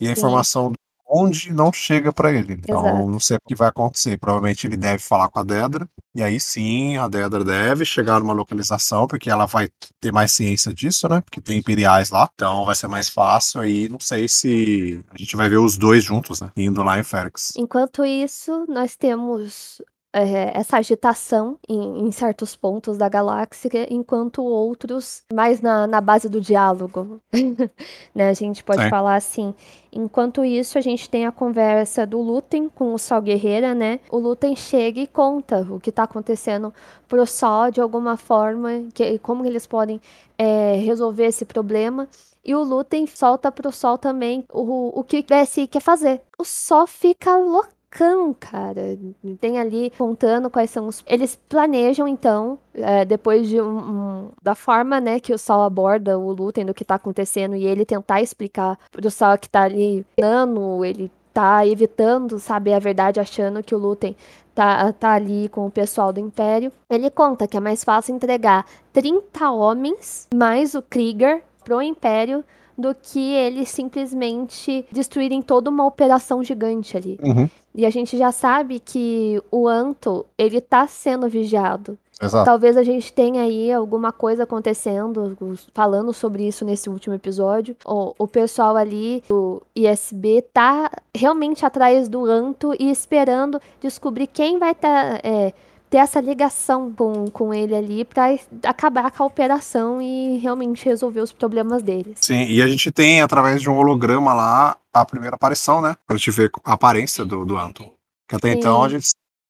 E 0.00 0.06
a 0.06 0.14
Sim. 0.14 0.20
informação 0.20 0.72
onde 1.08 1.52
não 1.52 1.72
chega 1.72 2.12
pra 2.12 2.32
ele. 2.32 2.54
Então, 2.54 2.86
Exato. 2.86 3.10
não 3.10 3.20
sei 3.20 3.36
o 3.36 3.40
que 3.46 3.54
vai 3.54 3.68
acontecer. 3.68 4.18
Provavelmente 4.18 4.66
ele 4.66 4.76
deve 4.76 4.98
falar 4.98 5.28
com 5.28 5.38
a 5.38 5.44
Dedra, 5.44 5.88
e 6.14 6.22
aí 6.22 6.38
sim, 6.38 6.96
a 6.96 7.08
Dedra 7.08 7.44
deve 7.44 7.84
chegar 7.84 8.20
numa 8.20 8.32
localização, 8.32 9.06
porque 9.06 9.30
ela 9.30 9.46
vai 9.46 9.68
ter 10.00 10.12
mais 10.12 10.32
ciência 10.32 10.72
disso, 10.72 11.08
né? 11.08 11.20
Porque 11.20 11.40
tem 11.40 11.58
imperiais 11.58 12.10
lá, 12.10 12.28
então 12.34 12.64
vai 12.64 12.74
ser 12.74 12.88
mais 12.88 13.08
fácil. 13.08 13.60
Aí 13.60 13.88
não 13.88 14.00
sei 14.00 14.28
se 14.28 15.02
a 15.10 15.18
gente 15.18 15.36
vai 15.36 15.48
ver 15.48 15.58
os 15.58 15.78
dois 15.78 16.04
juntos, 16.04 16.40
né? 16.40 16.50
Indo 16.56 16.82
lá 16.82 16.98
em 16.98 17.04
Ferrix. 17.04 17.52
Enquanto 17.56 18.04
isso, 18.04 18.66
nós 18.68 18.96
temos 18.96 19.80
é, 20.12 20.58
essa 20.58 20.78
agitação 20.78 21.58
em, 21.68 22.06
em, 22.06 22.10
certos 22.10 22.56
pontos 22.56 22.96
da 22.96 23.08
galáxia, 23.08 23.86
enquanto 23.92 24.42
outros 24.42 25.22
mais 25.32 25.60
na, 25.60 25.86
na 25.86 26.00
base 26.00 26.28
do 26.28 26.40
diálogo. 26.40 27.20
né? 28.14 28.30
A 28.30 28.32
gente 28.32 28.64
pode 28.64 28.82
Sim. 28.84 28.90
falar 28.90 29.16
assim. 29.16 29.54
Enquanto 29.92 30.44
isso, 30.44 30.78
a 30.78 30.80
gente 30.80 31.08
tem 31.08 31.26
a 31.26 31.32
conversa 31.32 32.06
do 32.06 32.20
Lutem 32.20 32.68
com 32.68 32.94
o 32.94 32.98
Sol 32.98 33.22
Guerreira, 33.22 33.74
né? 33.74 34.00
O 34.10 34.18
Lutem 34.18 34.54
chega 34.54 35.00
e 35.00 35.06
conta 35.06 35.66
o 35.70 35.80
que 35.80 35.90
está 35.90 36.02
acontecendo 36.04 36.72
pro 37.06 37.26
Sol 37.26 37.70
de 37.70 37.80
alguma 37.80 38.16
forma, 38.16 38.84
que, 38.94 39.18
como 39.18 39.44
eles 39.46 39.66
podem 39.66 40.00
é, 40.36 40.74
resolver 40.76 41.26
esse 41.26 41.44
problema. 41.44 42.08
E 42.44 42.54
o 42.54 42.62
Lutem 42.62 43.06
solta 43.06 43.52
pro 43.52 43.72
Sol 43.72 43.98
também 43.98 44.44
o, 44.52 44.98
o 44.98 45.04
que 45.04 45.22
Bessie 45.22 45.66
quer 45.66 45.80
fazer. 45.80 46.22
O 46.38 46.44
Sol 46.44 46.86
fica 46.86 47.36
louco 47.36 47.77
cão, 47.90 48.34
cara. 48.34 48.98
Tem 49.40 49.58
ali 49.58 49.90
contando 49.96 50.50
quais 50.50 50.70
são 50.70 50.86
os. 50.88 51.02
Eles 51.06 51.36
planejam, 51.48 52.06
então, 52.06 52.58
é, 52.74 53.04
depois 53.04 53.48
de 53.48 53.60
um, 53.60 53.78
um, 53.78 54.30
da 54.42 54.54
forma, 54.54 55.00
né, 55.00 55.20
que 55.20 55.32
o 55.32 55.38
Sol 55.38 55.62
aborda 55.62 56.18
o 56.18 56.32
Lutem 56.32 56.64
do 56.64 56.74
que 56.74 56.84
tá 56.84 56.96
acontecendo 56.96 57.56
e 57.56 57.66
ele 57.66 57.84
tentar 57.84 58.20
explicar 58.22 58.78
pro 58.90 59.10
Sol 59.10 59.38
que 59.38 59.48
tá 59.48 59.62
ali 59.62 60.04
dano, 60.18 60.84
ele 60.84 61.10
tá 61.32 61.66
evitando 61.66 62.38
saber 62.38 62.74
a 62.74 62.78
verdade, 62.78 63.20
achando 63.20 63.62
que 63.62 63.74
o 63.74 63.78
Lutem 63.78 64.16
tá, 64.54 64.92
tá 64.92 65.12
ali 65.12 65.48
com 65.48 65.66
o 65.66 65.70
pessoal 65.70 66.12
do 66.12 66.20
Império. 66.20 66.72
Ele 66.90 67.10
conta 67.10 67.46
que 67.46 67.56
é 67.56 67.60
mais 67.60 67.84
fácil 67.84 68.14
entregar 68.14 68.66
30 68.92 69.50
homens 69.50 70.26
mais 70.34 70.74
o 70.74 70.82
Krieger 70.82 71.42
pro 71.64 71.80
Império 71.80 72.44
do 72.78 72.94
que 72.94 73.34
eles 73.34 73.68
simplesmente 73.68 74.86
destruírem 74.92 75.42
toda 75.42 75.68
uma 75.68 75.84
operação 75.84 76.44
gigante 76.44 76.96
ali. 76.96 77.18
Uhum. 77.20 77.50
E 77.74 77.84
a 77.84 77.90
gente 77.90 78.16
já 78.16 78.30
sabe 78.30 78.80
que 78.80 79.42
o 79.50 79.68
Anto, 79.68 80.24
ele 80.38 80.60
tá 80.60 80.86
sendo 80.86 81.28
vigiado. 81.28 81.98
Exato. 82.20 82.44
Talvez 82.44 82.76
a 82.76 82.82
gente 82.82 83.12
tenha 83.12 83.42
aí 83.42 83.72
alguma 83.72 84.10
coisa 84.10 84.42
acontecendo, 84.42 85.36
falando 85.72 86.12
sobre 86.12 86.46
isso 86.46 86.64
nesse 86.64 86.90
último 86.90 87.14
episódio. 87.14 87.76
O, 87.84 88.14
o 88.18 88.26
pessoal 88.26 88.76
ali 88.76 89.22
do 89.28 89.62
ISB 89.74 90.42
tá 90.52 90.90
realmente 91.14 91.64
atrás 91.64 92.08
do 92.08 92.24
Anto 92.24 92.74
e 92.78 92.90
esperando 92.90 93.60
descobrir 93.80 94.26
quem 94.26 94.58
vai 94.58 94.72
estar. 94.72 95.12
Tá, 95.14 95.20
é, 95.22 95.52
ter 95.90 95.98
essa 95.98 96.20
ligação 96.20 96.92
com, 96.92 97.30
com 97.30 97.54
ele 97.54 97.74
ali 97.74 98.04
para 98.04 98.38
acabar 98.64 99.10
com 99.10 99.22
a 99.22 99.26
operação 99.26 100.02
e 100.02 100.38
realmente 100.38 100.84
resolver 100.84 101.20
os 101.20 101.32
problemas 101.32 101.82
deles. 101.82 102.18
Sim, 102.20 102.44
e 102.44 102.60
a 102.60 102.68
gente 102.68 102.90
tem, 102.92 103.22
através 103.22 103.60
de 103.60 103.70
um 103.70 103.76
holograma 103.76 104.34
lá, 104.34 104.76
a 104.92 105.04
primeira 105.04 105.36
aparição, 105.36 105.80
né? 105.80 105.96
Pra 106.06 106.16
gente 106.16 106.30
ver 106.30 106.50
a 106.64 106.72
aparência 106.72 107.24
do, 107.24 107.44
do 107.44 107.56
Anton. 107.56 107.92
Que 108.28 108.36
até 108.36 108.52
Sim. 108.52 108.58
então 108.58 108.82
a 108.82 108.88
gente 108.88 109.06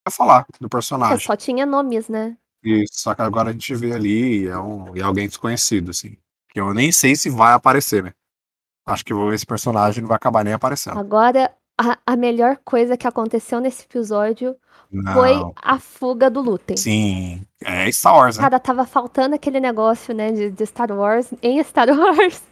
ia 0.07 0.13
falar 0.13 0.47
do 0.61 0.69
personagem. 0.69 1.17
É, 1.17 1.19
só 1.19 1.37
tinha 1.37 1.67
nomes, 1.67 2.09
né? 2.09 2.37
Isso, 2.63 2.95
só 2.95 3.15
que 3.15 3.23
agora 3.23 3.51
a 3.51 3.53
gente 3.53 3.75
vê 3.75 3.93
ali 3.93 4.45
e 4.45 4.49
é, 4.49 4.59
um, 4.59 4.97
e 4.97 5.01
é 5.01 5.03
alguém 5.03 5.27
desconhecido, 5.27 5.91
assim. 5.91 6.17
Que 6.51 6.61
eu 6.61 6.73
nem 6.73 6.93
sei 6.93 7.17
se 7.17 7.31
vai 7.31 7.53
aparecer, 7.53 8.03
né? 8.03 8.13
Acho 8.87 9.05
que 9.05 9.13
esse 9.35 9.45
personagem 9.45 10.01
não 10.01 10.09
vai 10.09 10.17
acabar 10.17 10.43
nem 10.43 10.55
aparecendo. 10.55 10.99
Agora, 10.99 11.53
a, 11.79 11.97
a 12.05 12.17
melhor 12.17 12.59
coisa 12.65 12.97
que 12.97 13.07
aconteceu 13.07 13.61
nesse 13.61 13.85
episódio 13.85 14.57
não. 14.91 15.13
foi 15.13 15.35
a 15.63 15.79
fuga 15.79 16.29
do 16.29 16.41
Lutem. 16.41 16.77
Sim, 16.77 17.43
é 17.63 17.91
Star 17.93 18.17
Wars, 18.17 18.37
né? 18.37 18.43
Cara, 18.43 18.59
tava 18.59 18.85
faltando 18.85 19.35
aquele 19.35 19.61
negócio, 19.61 20.15
né, 20.15 20.33
de, 20.33 20.51
de 20.51 20.67
Star 20.67 20.91
Wars, 20.91 21.33
em 21.43 21.63
Star 21.63 21.89
Wars. 21.89 22.43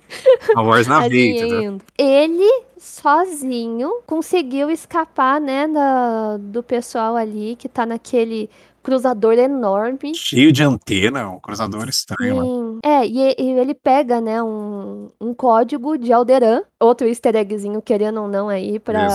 Star 0.43 0.65
Wars 0.65 0.87
na 0.87 1.09
vida. 1.09 1.83
Ele, 1.99 2.63
sozinho, 2.79 4.03
conseguiu 4.07 4.71
escapar, 4.71 5.41
né, 5.41 5.67
da, 5.67 6.37
do 6.37 6.63
pessoal 6.63 7.17
ali 7.17 7.57
que 7.57 7.69
tá 7.69 7.85
naquele 7.85 8.49
cruzador 8.87 9.33
enorme. 9.33 10.15
Cheio 10.15 10.53
de 10.53 10.63
antena, 10.63 11.29
um 11.29 11.41
cruzador 11.41 11.89
estranho. 11.89 12.41
Sim. 12.41 12.79
É, 12.85 13.05
e, 13.05 13.35
e, 13.37 13.51
ele 13.59 13.75
pega, 13.75 14.21
né, 14.21 14.41
um, 14.41 15.11
um 15.21 15.35
código 15.35 15.99
de 15.99 16.13
Alderan, 16.13 16.63
outro 16.79 17.09
easter 17.09 17.35
eggzinho, 17.35 17.83
querendo 17.83 18.23
ou 18.23 18.29
não, 18.29 18.49
aí, 18.49 18.79
pra, 18.79 19.09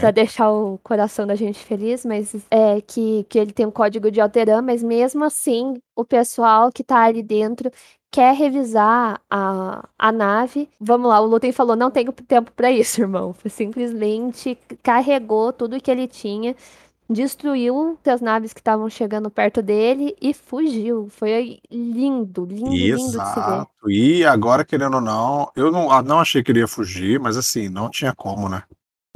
pra 0.00 0.10
deixar 0.10 0.50
o 0.50 0.78
coração 0.82 1.26
da 1.26 1.34
gente 1.34 1.58
feliz, 1.58 2.06
mas 2.06 2.34
é 2.50 2.80
que, 2.80 3.26
que 3.28 3.38
ele 3.38 3.52
tem 3.52 3.66
um 3.66 3.70
código 3.70 4.10
de 4.10 4.22
Alderan, 4.22 4.62
mas 4.62 4.82
mesmo 4.82 5.22
assim, 5.22 5.74
o 5.94 6.02
pessoal 6.02 6.72
que 6.72 6.82
tá 6.82 7.02
ali 7.02 7.22
dentro 7.22 7.70
quer 8.10 8.34
revisar 8.34 9.20
a, 9.28 9.86
a 9.98 10.10
nave. 10.10 10.66
Vamos 10.80 11.10
lá, 11.10 11.20
o 11.20 11.26
Lutem 11.26 11.52
falou: 11.52 11.76
não 11.76 11.90
tenho 11.90 12.10
tempo 12.10 12.52
para 12.52 12.70
isso, 12.70 13.02
irmão. 13.02 13.34
Simplesmente 13.50 14.56
carregou 14.82 15.52
tudo 15.52 15.78
que 15.78 15.90
ele 15.90 16.08
tinha 16.08 16.56
destruiu 17.08 17.98
as 18.04 18.20
naves 18.20 18.52
que 18.52 18.60
estavam 18.60 18.88
chegando 18.90 19.30
perto 19.30 19.62
dele 19.62 20.14
e 20.20 20.34
fugiu. 20.34 21.08
Foi 21.08 21.58
lindo, 21.70 22.44
lindo, 22.44 22.74
Exato. 22.74 23.02
lindo 23.02 23.18
de 23.18 23.28
se 23.28 23.40
ver. 23.40 23.66
E 23.90 24.24
agora, 24.24 24.64
querendo 24.64 24.94
ou 24.94 25.00
não, 25.00 25.50
eu 25.56 25.72
não, 25.72 25.90
ah, 25.90 26.02
não 26.02 26.20
achei 26.20 26.42
que 26.42 26.52
ele 26.52 26.60
ia 26.60 26.68
fugir, 26.68 27.18
mas 27.18 27.36
assim, 27.36 27.68
não 27.68 27.90
tinha 27.90 28.14
como, 28.14 28.48
né? 28.48 28.62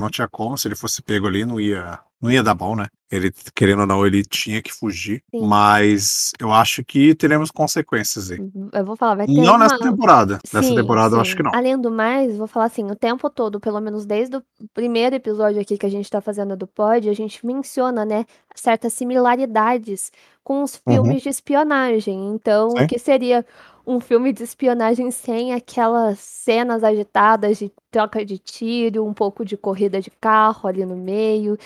Não 0.02 0.10
tinha 0.10 0.28
como, 0.28 0.58
se 0.58 0.68
ele 0.68 0.74
fosse 0.74 1.00
pego 1.00 1.26
ali, 1.26 1.44
não 1.44 1.60
ia 1.60 2.00
não 2.22 2.30
ia 2.30 2.42
dar 2.42 2.54
bom, 2.54 2.76
né? 2.76 2.86
Ele, 3.10 3.32
querendo 3.54 3.80
ou 3.80 3.86
não, 3.86 4.06
ele 4.06 4.24
tinha 4.24 4.62
que 4.62 4.72
fugir. 4.72 5.22
Sim. 5.28 5.44
Mas 5.44 6.30
eu 6.38 6.52
acho 6.52 6.84
que 6.84 7.16
teremos 7.16 7.50
consequências 7.50 8.30
aí. 8.30 8.38
Uhum, 8.38 8.70
eu 8.72 8.84
vou 8.84 8.96
falar, 8.96 9.16
vai 9.16 9.26
ter. 9.26 9.32
Não 9.32 9.56
uma... 9.56 9.58
nessa 9.58 9.78
temporada. 9.78 10.38
Sim, 10.46 10.56
nessa 10.56 10.74
temporada 10.74 11.10
sim. 11.10 11.16
eu 11.16 11.20
acho 11.20 11.36
que 11.36 11.42
não. 11.42 11.50
Além 11.52 11.76
do 11.76 11.90
mais, 11.90 12.36
vou 12.36 12.46
falar 12.46 12.66
assim: 12.66 12.84
o 12.84 12.94
tempo 12.94 13.28
todo, 13.28 13.58
pelo 13.58 13.80
menos 13.80 14.06
desde 14.06 14.36
o 14.36 14.42
primeiro 14.72 15.16
episódio 15.16 15.60
aqui 15.60 15.76
que 15.76 15.84
a 15.84 15.90
gente 15.90 16.08
tá 16.08 16.20
fazendo 16.20 16.56
do 16.56 16.66
Pod, 16.66 17.08
a 17.08 17.12
gente 17.12 17.44
menciona, 17.44 18.04
né, 18.04 18.24
certas 18.54 18.94
similaridades 18.94 20.12
com 20.44 20.62
os 20.62 20.80
uhum. 20.86 20.94
filmes 20.94 21.14
uhum. 21.14 21.22
de 21.22 21.28
espionagem. 21.28 22.28
Então, 22.28 22.68
o 22.68 22.86
que 22.86 23.00
seria 23.00 23.44
um 23.86 24.00
filme 24.00 24.32
de 24.32 24.42
espionagem 24.42 25.10
sem 25.10 25.52
aquelas 25.52 26.18
cenas 26.18 26.84
agitadas 26.84 27.58
de 27.58 27.72
troca 27.90 28.24
de 28.24 28.38
tiro, 28.38 29.04
um 29.04 29.12
pouco 29.12 29.44
de 29.44 29.56
corrida 29.56 30.00
de 30.00 30.10
carro 30.10 30.68
ali 30.68 30.84
no 30.84 30.96
meio, 30.96 31.58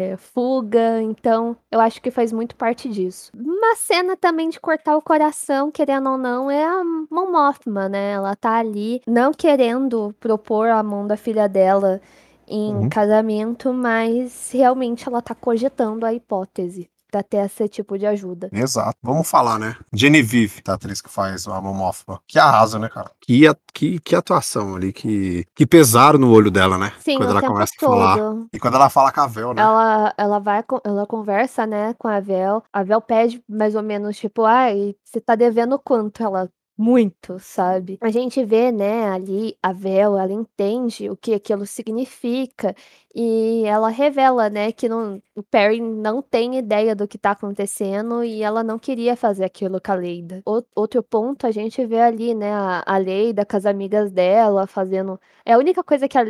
é, 0.00 0.16
fuga. 0.16 1.02
Então, 1.02 1.56
eu 1.70 1.80
acho 1.80 2.00
que 2.00 2.10
faz 2.10 2.32
muito 2.32 2.56
parte 2.56 2.88
disso. 2.88 3.30
Uma 3.36 3.74
cena 3.76 4.16
também 4.16 4.48
de 4.48 4.60
cortar 4.60 4.96
o 4.96 5.02
coração, 5.02 5.70
querendo 5.70 6.10
ou 6.10 6.18
não, 6.18 6.50
é 6.50 6.64
a 6.64 6.82
Mon 7.10 7.30
Mothma, 7.30 7.88
né? 7.88 8.12
Ela 8.12 8.34
tá 8.36 8.58
ali 8.58 9.02
não 9.06 9.32
querendo 9.32 10.14
propor 10.20 10.68
a 10.68 10.82
mão 10.82 11.06
da 11.06 11.16
filha 11.16 11.48
dela 11.48 12.00
em 12.46 12.74
uhum. 12.74 12.88
casamento, 12.88 13.72
mas 13.72 14.50
realmente 14.52 15.08
ela 15.08 15.22
tá 15.22 15.34
cogitando 15.34 16.04
a 16.04 16.12
hipótese 16.12 16.91
ter 17.20 17.38
esse 17.38 17.68
tipo 17.68 17.98
de 17.98 18.06
ajuda. 18.06 18.48
Exato. 18.52 18.96
Vamos 19.02 19.28
falar, 19.28 19.58
né? 19.58 19.76
Genevieve, 19.92 20.62
a 20.68 20.74
atriz 20.74 21.02
que 21.02 21.10
faz 21.10 21.48
a 21.48 21.60
Momofa. 21.60 22.20
Que 22.28 22.38
arrasa, 22.38 22.78
né, 22.78 22.88
cara? 22.88 23.10
Que, 23.20 23.42
que, 23.74 23.98
que 23.98 24.14
atuação 24.14 24.76
ali, 24.76 24.92
que, 24.92 25.44
que 25.52 25.66
pesaram 25.66 26.20
no 26.20 26.30
olho 26.30 26.50
dela, 26.50 26.78
né? 26.78 26.92
Sim, 27.00 27.16
quando 27.16 27.30
ela 27.30 27.42
começa 27.42 27.72
todo. 27.78 27.92
a 27.92 28.16
falar. 28.16 28.36
E 28.52 28.60
quando 28.60 28.74
ela 28.74 28.88
fala 28.88 29.10
com 29.10 29.20
a 29.20 29.26
Vel, 29.26 29.54
né? 29.54 29.62
Ela, 29.62 30.14
ela 30.16 30.38
vai, 30.38 30.64
ela 30.84 31.06
conversa, 31.06 31.66
né, 31.66 31.94
com 31.98 32.06
a 32.06 32.20
Vel. 32.20 32.62
A 32.72 32.84
Vel 32.84 33.00
pede 33.00 33.42
mais 33.48 33.74
ou 33.74 33.82
menos, 33.82 34.16
tipo, 34.16 34.44
ai, 34.44 34.94
você 35.02 35.20
tá 35.20 35.34
devendo 35.34 35.78
quanto? 35.78 36.22
Ela, 36.22 36.48
muito, 36.76 37.38
sabe? 37.38 37.98
A 38.00 38.10
gente 38.10 38.44
vê, 38.44 38.72
né, 38.72 39.08
ali 39.08 39.56
a 39.62 39.72
Vel, 39.72 40.16
ela 40.18 40.32
entende 40.32 41.08
o 41.10 41.16
que 41.16 41.34
aquilo 41.34 41.66
significa 41.66 42.74
e 43.14 43.64
ela 43.66 43.88
revela, 43.88 44.48
né, 44.48 44.72
que 44.72 44.88
não, 44.88 45.22
o 45.34 45.42
Perry 45.42 45.80
não 45.80 46.22
tem 46.22 46.56
ideia 46.58 46.94
do 46.94 47.06
que 47.06 47.18
tá 47.18 47.32
acontecendo 47.32 48.24
e 48.24 48.42
ela 48.42 48.64
não 48.64 48.78
queria 48.78 49.14
fazer 49.16 49.44
aquilo 49.44 49.80
com 49.80 49.92
a 49.92 49.94
Leida. 49.94 50.42
O, 50.46 50.62
outro 50.74 51.02
ponto, 51.02 51.46
a 51.46 51.50
gente 51.50 51.84
vê 51.86 52.00
ali, 52.00 52.34
né, 52.34 52.52
a, 52.52 52.82
a 52.86 52.96
Leida 52.98 53.44
com 53.44 53.56
as 53.56 53.66
amigas 53.66 54.10
dela 54.10 54.66
fazendo. 54.66 55.20
É 55.44 55.52
a 55.52 55.58
única 55.58 55.84
coisa 55.84 56.08
que 56.08 56.18
a 56.18 56.24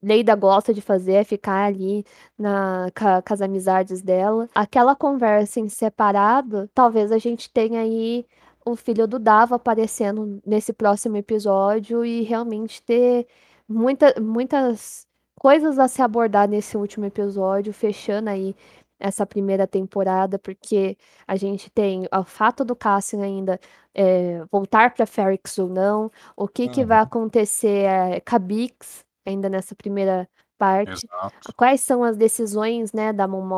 Leida 0.00 0.34
gosta 0.36 0.72
de 0.72 0.80
fazer 0.80 1.14
é 1.14 1.24
ficar 1.24 1.64
ali 1.66 2.04
na, 2.38 2.86
com, 2.96 3.04
com 3.26 3.34
as 3.34 3.40
amizades 3.42 4.00
dela. 4.00 4.48
Aquela 4.54 4.94
conversa 4.94 5.58
em 5.58 5.68
separado, 5.68 6.70
talvez 6.72 7.10
a 7.10 7.18
gente 7.18 7.50
tenha 7.52 7.80
aí 7.80 8.24
o 8.64 8.76
filho 8.76 9.06
do 9.06 9.18
Dava 9.18 9.56
aparecendo 9.56 10.40
nesse 10.46 10.72
próximo 10.72 11.16
episódio 11.16 12.04
e 12.04 12.22
realmente 12.22 12.82
ter 12.82 13.26
muita, 13.68 14.14
muitas 14.20 15.06
coisas 15.38 15.78
a 15.78 15.88
se 15.88 16.02
abordar 16.02 16.48
nesse 16.48 16.76
último 16.76 17.06
episódio, 17.06 17.72
fechando 17.72 18.30
aí 18.30 18.54
essa 18.98 19.24
primeira 19.24 19.66
temporada, 19.66 20.38
porque 20.38 20.96
a 21.26 21.36
gente 21.36 21.70
tem 21.70 22.08
o 22.12 22.24
fato 22.24 22.64
do 22.64 22.74
Cassian 22.74 23.22
ainda 23.22 23.60
é, 23.94 24.44
voltar 24.50 24.92
para 24.92 25.06
Ferrix 25.06 25.56
ou 25.58 25.68
não, 25.68 26.10
o 26.36 26.48
que, 26.48 26.68
que 26.68 26.84
vai 26.84 26.98
acontecer 26.98 27.84
é, 27.84 28.20
com 28.20 28.36
a 28.36 28.38
Bix 28.38 29.04
ainda 29.24 29.48
nessa 29.48 29.74
primeira 29.74 30.28
parte, 30.58 31.06
Exato. 31.06 31.54
quais 31.56 31.80
são 31.80 32.02
as 32.02 32.16
decisões 32.16 32.92
né, 32.92 33.12
da 33.12 33.28
Mon 33.28 33.48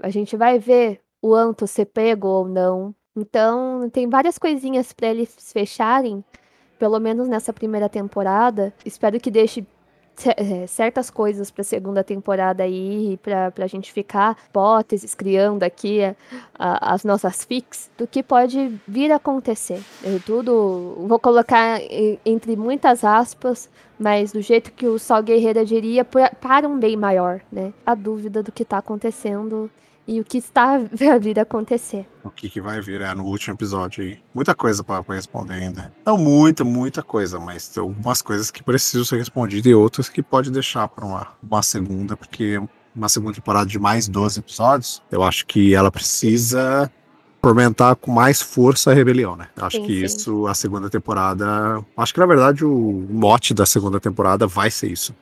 a 0.00 0.08
gente 0.08 0.36
vai 0.36 0.58
ver 0.58 1.00
o 1.20 1.34
Anto 1.34 1.66
ser 1.66 1.86
pego 1.86 2.28
ou 2.28 2.48
não, 2.48 2.94
então, 3.20 3.88
tem 3.90 4.08
várias 4.08 4.38
coisinhas 4.38 4.92
para 4.92 5.08
eles 5.08 5.34
fecharem, 5.52 6.24
pelo 6.78 6.98
menos 6.98 7.28
nessa 7.28 7.52
primeira 7.52 7.88
temporada. 7.88 8.72
Espero 8.84 9.18
que 9.18 9.30
deixe 9.30 9.66
é, 10.36 10.66
certas 10.66 11.10
coisas 11.10 11.50
para 11.50 11.62
a 11.62 11.64
segunda 11.64 12.02
temporada 12.02 12.62
aí, 12.62 13.18
para 13.22 13.52
a 13.56 13.66
gente 13.66 13.92
ficar 13.92 14.36
hipóteses, 14.48 15.14
criando 15.14 15.62
aqui 15.62 16.02
a, 16.02 16.16
a, 16.58 16.94
as 16.94 17.04
nossas 17.04 17.44
fix 17.44 17.90
do 17.96 18.06
que 18.06 18.22
pode 18.22 18.80
vir 18.86 19.12
a 19.12 19.16
acontecer. 19.16 19.80
Eu 20.02 20.20
tudo, 20.20 20.96
vou 21.06 21.18
colocar 21.18 21.80
entre 22.24 22.56
muitas 22.56 23.04
aspas, 23.04 23.70
mas 23.98 24.32
do 24.32 24.40
jeito 24.40 24.72
que 24.72 24.86
o 24.86 24.98
Sol 24.98 25.22
Guerreira 25.22 25.64
diria, 25.64 26.04
para 26.04 26.68
um 26.68 26.78
bem 26.78 26.96
maior, 26.96 27.40
né? 27.50 27.72
A 27.86 27.94
dúvida 27.94 28.42
do 28.42 28.50
que 28.50 28.62
está 28.62 28.78
acontecendo 28.78 29.70
e 30.08 30.18
o 30.18 30.24
que 30.24 30.38
está 30.38 30.80
a 31.14 31.18
vir 31.18 31.38
acontecer. 31.38 32.08
O 32.24 32.30
que, 32.30 32.48
que 32.48 32.60
vai 32.60 32.80
vir 32.80 33.02
é, 33.02 33.14
no 33.14 33.24
último 33.24 33.54
episódio 33.54 34.02
aí. 34.02 34.18
Muita 34.34 34.54
coisa 34.54 34.82
para 34.82 35.04
responder 35.06 35.54
ainda. 35.54 35.92
Não 36.04 36.16
muita, 36.16 36.64
muita 36.64 37.02
coisa, 37.02 37.38
mas 37.38 37.68
tem 37.68 37.82
algumas 37.82 38.22
coisas 38.22 38.50
que 38.50 38.62
precisam 38.62 39.04
ser 39.04 39.18
respondidas 39.18 39.66
e 39.66 39.74
outras 39.74 40.08
que 40.08 40.22
pode 40.22 40.50
deixar 40.50 40.88
para 40.88 41.04
uma, 41.04 41.28
uma 41.42 41.62
segunda, 41.62 42.16
porque 42.16 42.60
uma 42.96 43.08
segunda 43.08 43.34
temporada 43.34 43.66
de 43.66 43.78
mais 43.78 44.08
12 44.08 44.40
episódios, 44.40 45.02
eu 45.10 45.22
acho 45.22 45.46
que 45.46 45.74
ela 45.74 45.90
precisa 45.90 46.90
fomentar 47.40 47.94
com 47.94 48.10
mais 48.10 48.42
força 48.42 48.90
a 48.90 48.94
rebelião, 48.94 49.36
né? 49.36 49.48
Eu 49.56 49.66
acho 49.66 49.76
sim, 49.76 49.84
que 49.84 50.00
sim. 50.00 50.04
isso, 50.04 50.46
a 50.46 50.54
segunda 50.54 50.90
temporada. 50.90 51.84
Acho 51.96 52.14
que 52.14 52.20
na 52.20 52.26
verdade 52.26 52.64
o 52.64 53.06
mote 53.10 53.54
da 53.54 53.64
segunda 53.64 54.00
temporada 54.00 54.46
vai 54.46 54.70
ser 54.70 54.90
isso 54.90 55.14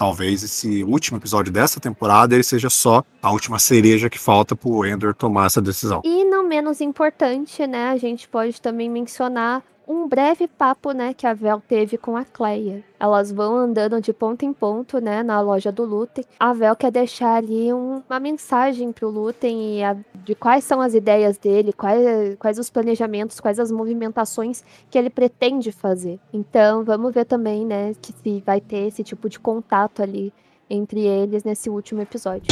talvez 0.00 0.42
esse 0.42 0.82
último 0.82 1.18
episódio 1.18 1.52
dessa 1.52 1.78
temporada 1.78 2.34
ele 2.34 2.42
seja 2.42 2.70
só 2.70 3.04
a 3.22 3.30
última 3.30 3.58
cereja 3.58 4.08
que 4.08 4.18
falta 4.18 4.56
pro 4.56 4.86
Ender 4.86 5.14
tomar 5.14 5.44
essa 5.44 5.60
decisão. 5.60 6.00
E 6.02 6.24
não 6.24 6.42
menos 6.42 6.80
importante, 6.80 7.66
né, 7.66 7.90
a 7.90 7.98
gente 7.98 8.26
pode 8.26 8.62
também 8.62 8.88
mencionar 8.88 9.62
um 9.90 10.06
breve 10.06 10.46
papo, 10.46 10.92
né, 10.92 11.12
que 11.12 11.26
a 11.26 11.34
Vel 11.34 11.60
teve 11.66 11.98
com 11.98 12.16
a 12.16 12.24
Cleia. 12.24 12.84
Elas 12.98 13.32
vão 13.32 13.56
andando 13.56 14.00
de 14.00 14.12
ponto 14.12 14.44
em 14.44 14.52
ponto, 14.52 15.00
né, 15.00 15.20
na 15.24 15.40
loja 15.40 15.72
do 15.72 15.84
Lutem. 15.84 16.24
A 16.38 16.52
Vel 16.52 16.76
quer 16.76 16.92
deixar 16.92 17.34
ali 17.34 17.72
um, 17.72 18.00
uma 18.08 18.20
mensagem 18.20 18.92
pro 18.92 19.10
Lutem 19.10 19.78
e 19.78 19.82
a, 19.82 19.96
de 20.24 20.36
quais 20.36 20.62
são 20.62 20.80
as 20.80 20.94
ideias 20.94 21.36
dele, 21.38 21.72
quais, 21.72 22.36
quais 22.38 22.56
os 22.56 22.70
planejamentos, 22.70 23.40
quais 23.40 23.58
as 23.58 23.72
movimentações 23.72 24.62
que 24.88 24.96
ele 24.96 25.10
pretende 25.10 25.72
fazer. 25.72 26.20
Então, 26.32 26.84
vamos 26.84 27.12
ver 27.12 27.24
também, 27.24 27.66
né, 27.66 27.92
que 28.00 28.12
se 28.12 28.40
vai 28.46 28.60
ter 28.60 28.86
esse 28.86 29.02
tipo 29.02 29.28
de 29.28 29.40
contato 29.40 30.04
ali 30.04 30.32
entre 30.68 31.00
eles 31.00 31.42
nesse 31.42 31.68
último 31.68 32.00
episódio. 32.00 32.44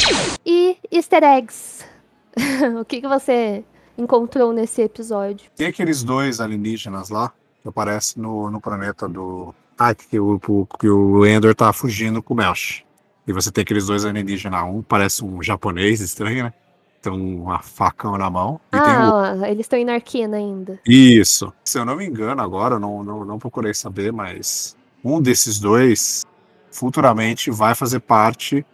E 0.44 0.76
easter 0.90 1.22
eggs. 1.22 1.84
o 2.80 2.84
que, 2.84 3.00
que 3.00 3.08
você 3.08 3.64
encontrou 3.98 4.52
nesse 4.52 4.80
episódio. 4.80 5.50
Tem 5.56 5.66
aqueles 5.66 6.04
dois 6.04 6.40
alienígenas 6.40 7.10
lá 7.10 7.32
que 7.60 7.68
aparecem 7.68 8.22
no, 8.22 8.50
no 8.50 8.60
planeta 8.60 9.08
do. 9.08 9.52
Ah, 9.76 9.94
que 9.94 10.18
o, 10.18 10.40
que 10.78 10.88
o 10.88 11.26
Ender 11.26 11.54
tá 11.54 11.72
fugindo 11.72 12.22
com 12.22 12.34
o 12.34 12.36
Melch. 12.36 12.84
E 13.26 13.32
você 13.32 13.50
tem 13.50 13.62
aqueles 13.62 13.86
dois 13.86 14.04
alienígenas. 14.04 14.62
Um 14.62 14.82
parece 14.82 15.24
um 15.24 15.42
japonês 15.42 16.00
estranho, 16.00 16.44
né? 16.44 16.52
Tem 17.02 17.12
uma 17.12 17.60
facão 17.60 18.16
na 18.16 18.30
mão. 18.30 18.60
ah, 18.72 19.34
um... 19.36 19.44
eles 19.44 19.60
estão 19.60 19.78
em 19.78 19.84
Narquina 19.84 20.36
ainda. 20.36 20.80
Isso. 20.86 21.52
Se 21.64 21.78
eu 21.78 21.84
não 21.84 21.96
me 21.96 22.06
engano, 22.06 22.40
agora, 22.42 22.78
não, 22.78 23.04
não, 23.04 23.24
não 23.24 23.38
procurei 23.38 23.74
saber, 23.74 24.12
mas 24.12 24.76
um 25.04 25.20
desses 25.20 25.60
dois 25.60 26.24
futuramente 26.72 27.50
vai 27.50 27.74
fazer 27.74 28.00
parte 28.00 28.66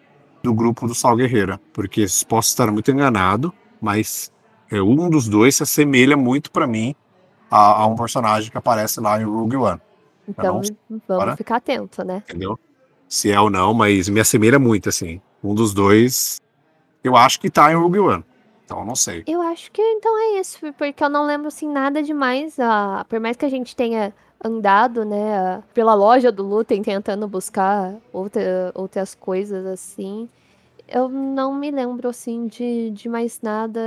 do 0.43 0.55
grupo 0.55 0.87
do 0.87 0.95
Sal 0.95 1.17
Guerreira. 1.17 1.61
Porque 1.73 2.07
posso 2.27 2.49
estar 2.49 2.71
muito 2.71 2.91
enganado, 2.91 3.53
mas 3.81 4.33
um 4.73 5.09
dos 5.11 5.29
dois 5.29 5.57
se 5.57 5.63
assemelha 5.63 6.17
muito 6.17 6.51
para 6.51 6.67
mim 6.67 6.95
a, 7.51 7.83
a, 7.83 7.87
um 7.87 7.95
personagem 7.95 8.51
que 8.51 8.59
aparece 8.59 9.01
lá 9.01 9.21
em 9.21 9.25
Rogue 9.25 9.57
One. 9.57 9.81
Então 10.29 10.61
não, 10.89 11.01
vamos 11.07 11.37
ficar 11.37 11.57
atento, 11.57 12.05
né? 12.05 12.23
Entendeu? 12.29 12.59
Se 13.09 13.31
é 13.31 13.39
ou 13.39 13.51
não, 13.51 13.73
mas 13.75 14.09
me 14.09 14.21
assemelha 14.21 14.59
muito, 14.59 14.89
assim. 14.89 15.21
Um 15.43 15.55
dos 15.55 15.73
dois, 15.75 16.41
eu 17.03 17.17
acho 17.17 17.39
que 17.39 17.51
tá 17.51 17.71
em 17.71 17.77
Rogue 17.77 18.01
One. 18.01 18.25
Então, 18.65 18.85
não 18.85 18.97
sei. 18.97 19.23
Eu 19.27 19.43
acho 19.43 19.71
que 19.71 19.83
então 19.83 20.19
é 20.19 20.41
isso, 20.41 20.59
porque 20.73 21.05
eu 21.05 21.11
não 21.11 21.27
lembro, 21.27 21.49
assim, 21.49 21.69
nada 21.69 22.03
demais. 22.03 22.59
Ah, 22.59 23.05
por 23.09 23.21
mais 23.21 23.37
que 23.37 23.45
a 23.45 23.51
gente 23.51 23.77
tenha 23.77 24.13
andado, 24.43 25.05
né, 25.05 25.63
pela 25.73 25.95
loja 25.95 26.33
do 26.33 26.43
Lutem 26.43 26.83
tentando 26.83 27.29
buscar 27.29 27.95
outra, 28.13 28.73
outras 28.75 29.15
coisas, 29.15 29.65
assim, 29.65 30.29
eu 30.89 31.09
não 31.09 31.55
me 31.55 31.71
lembro, 31.71 32.09
assim, 32.09 32.47
de, 32.47 32.91
de 32.91 33.09
mais 33.09 33.41
nada 33.43 33.81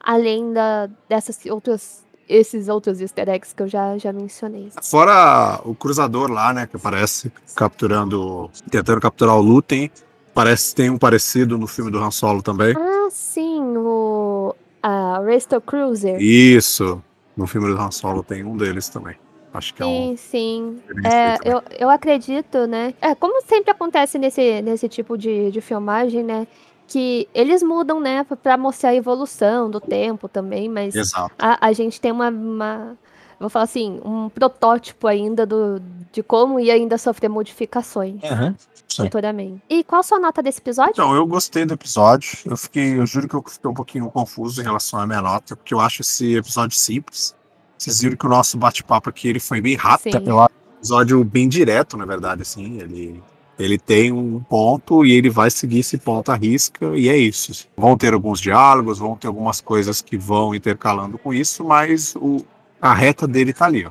além 0.00 0.52
da, 0.52 0.88
dessas 1.08 1.38
outras 1.46 2.08
esses 2.28 2.68
outros 2.68 3.00
easter 3.00 3.28
eggs 3.28 3.52
que 3.52 3.60
eu 3.60 3.66
já, 3.66 3.98
já 3.98 4.12
mencionei. 4.12 4.70
Fora 4.84 5.60
o 5.64 5.74
cruzador 5.74 6.30
lá, 6.30 6.52
né, 6.52 6.64
que 6.64 6.76
aparece 6.76 7.30
capturando, 7.56 8.48
tentando 8.70 9.00
capturar 9.00 9.36
o 9.36 9.40
Lutem, 9.40 9.90
parece 10.32 10.70
que 10.70 10.76
tem 10.76 10.90
um 10.90 10.96
parecido 10.96 11.58
no 11.58 11.66
filme 11.66 11.90
do 11.90 11.98
Han 11.98 12.12
Solo 12.12 12.40
também. 12.40 12.72
Ah, 12.76 13.08
sim, 13.10 13.76
o 13.76 14.54
a 14.82 15.20
Resto 15.20 15.60
Cruiser. 15.60 16.20
Isso, 16.20 17.02
no 17.36 17.46
filme 17.46 17.68
do 17.68 17.78
Han 17.78 17.90
Solo 17.90 18.22
tem 18.22 18.44
um 18.44 18.56
deles 18.56 18.88
também. 18.88 19.16
Acho 19.52 19.74
que 19.74 19.82
sim, 19.82 20.08
é 20.08 20.12
um. 20.12 20.16
Sim, 20.16 20.82
é, 21.04 21.36
eu, 21.44 21.62
eu 21.78 21.90
acredito, 21.90 22.66
né? 22.68 22.94
É, 23.00 23.14
como 23.16 23.42
sempre 23.42 23.72
acontece 23.72 24.16
nesse, 24.18 24.62
nesse 24.62 24.88
tipo 24.88 25.18
de, 25.18 25.50
de 25.50 25.60
filmagem, 25.60 26.22
né? 26.22 26.46
Que 26.90 27.28
eles 27.32 27.62
mudam, 27.62 28.00
né, 28.00 28.26
para 28.42 28.56
mostrar 28.56 28.90
a 28.90 28.94
evolução 28.96 29.70
do 29.70 29.80
tempo 29.80 30.28
também, 30.28 30.68
mas 30.68 30.92
a, 31.38 31.68
a, 31.68 31.72
gente 31.72 32.00
tem 32.00 32.10
uma, 32.10 32.30
uma, 32.30 32.98
vou 33.38 33.48
falar 33.48 33.62
assim, 33.62 34.00
um 34.04 34.28
protótipo 34.28 35.06
ainda 35.06 35.46
do, 35.46 35.80
de 36.10 36.20
como 36.20 36.58
ia 36.58 36.74
ainda 36.74 36.98
sofrer 36.98 37.28
modificações 37.28 38.20
uhum, 38.24 38.56
futuramente. 38.88 39.62
E 39.70 39.84
qual 39.84 40.00
a 40.00 40.02
sua 40.02 40.18
nota 40.18 40.42
desse 40.42 40.58
episódio? 40.58 40.90
Então, 40.90 41.14
eu 41.14 41.24
gostei 41.28 41.64
do 41.64 41.74
episódio. 41.74 42.36
Eu 42.44 42.56
fiquei, 42.56 42.98
eu 42.98 43.06
juro 43.06 43.28
que 43.28 43.36
eu 43.36 43.44
fiquei 43.46 43.70
um 43.70 43.74
pouquinho 43.74 44.10
confuso 44.10 44.60
em 44.60 44.64
relação 44.64 44.98
à 44.98 45.06
minha 45.06 45.22
nota, 45.22 45.54
porque 45.54 45.72
eu 45.72 45.78
acho 45.78 46.02
esse 46.02 46.34
episódio 46.34 46.76
simples. 46.76 47.36
Vocês 47.78 48.00
viram 48.00 48.16
que 48.16 48.26
o 48.26 48.28
nosso 48.28 48.58
bate-papo 48.58 49.08
aqui 49.08 49.28
ele 49.28 49.38
foi 49.38 49.60
bem 49.60 49.76
rápido. 49.76 50.18
Sim. 50.18 50.46
Episódio 50.78 51.22
bem 51.22 51.48
direto, 51.48 51.96
na 51.96 52.04
verdade, 52.04 52.42
assim. 52.42 52.80
Ele 52.80 53.22
ele 53.60 53.78
tem 53.78 54.10
um 54.10 54.40
ponto 54.40 55.04
e 55.04 55.12
ele 55.12 55.28
vai 55.28 55.50
seguir 55.50 55.80
esse 55.80 55.98
ponto 55.98 56.32
à 56.32 56.34
risca, 56.34 56.96
e 56.96 57.08
é 57.10 57.16
isso. 57.16 57.68
Vão 57.76 57.96
ter 57.96 58.14
alguns 58.14 58.40
diálogos, 58.40 58.98
vão 58.98 59.14
ter 59.16 59.26
algumas 59.26 59.60
coisas 59.60 60.00
que 60.00 60.16
vão 60.16 60.54
intercalando 60.54 61.18
com 61.18 61.32
isso, 61.34 61.62
mas 61.62 62.16
o, 62.16 62.42
a 62.80 62.94
reta 62.94 63.28
dele 63.28 63.52
tá 63.52 63.66
ali, 63.66 63.84
ó. 63.84 63.90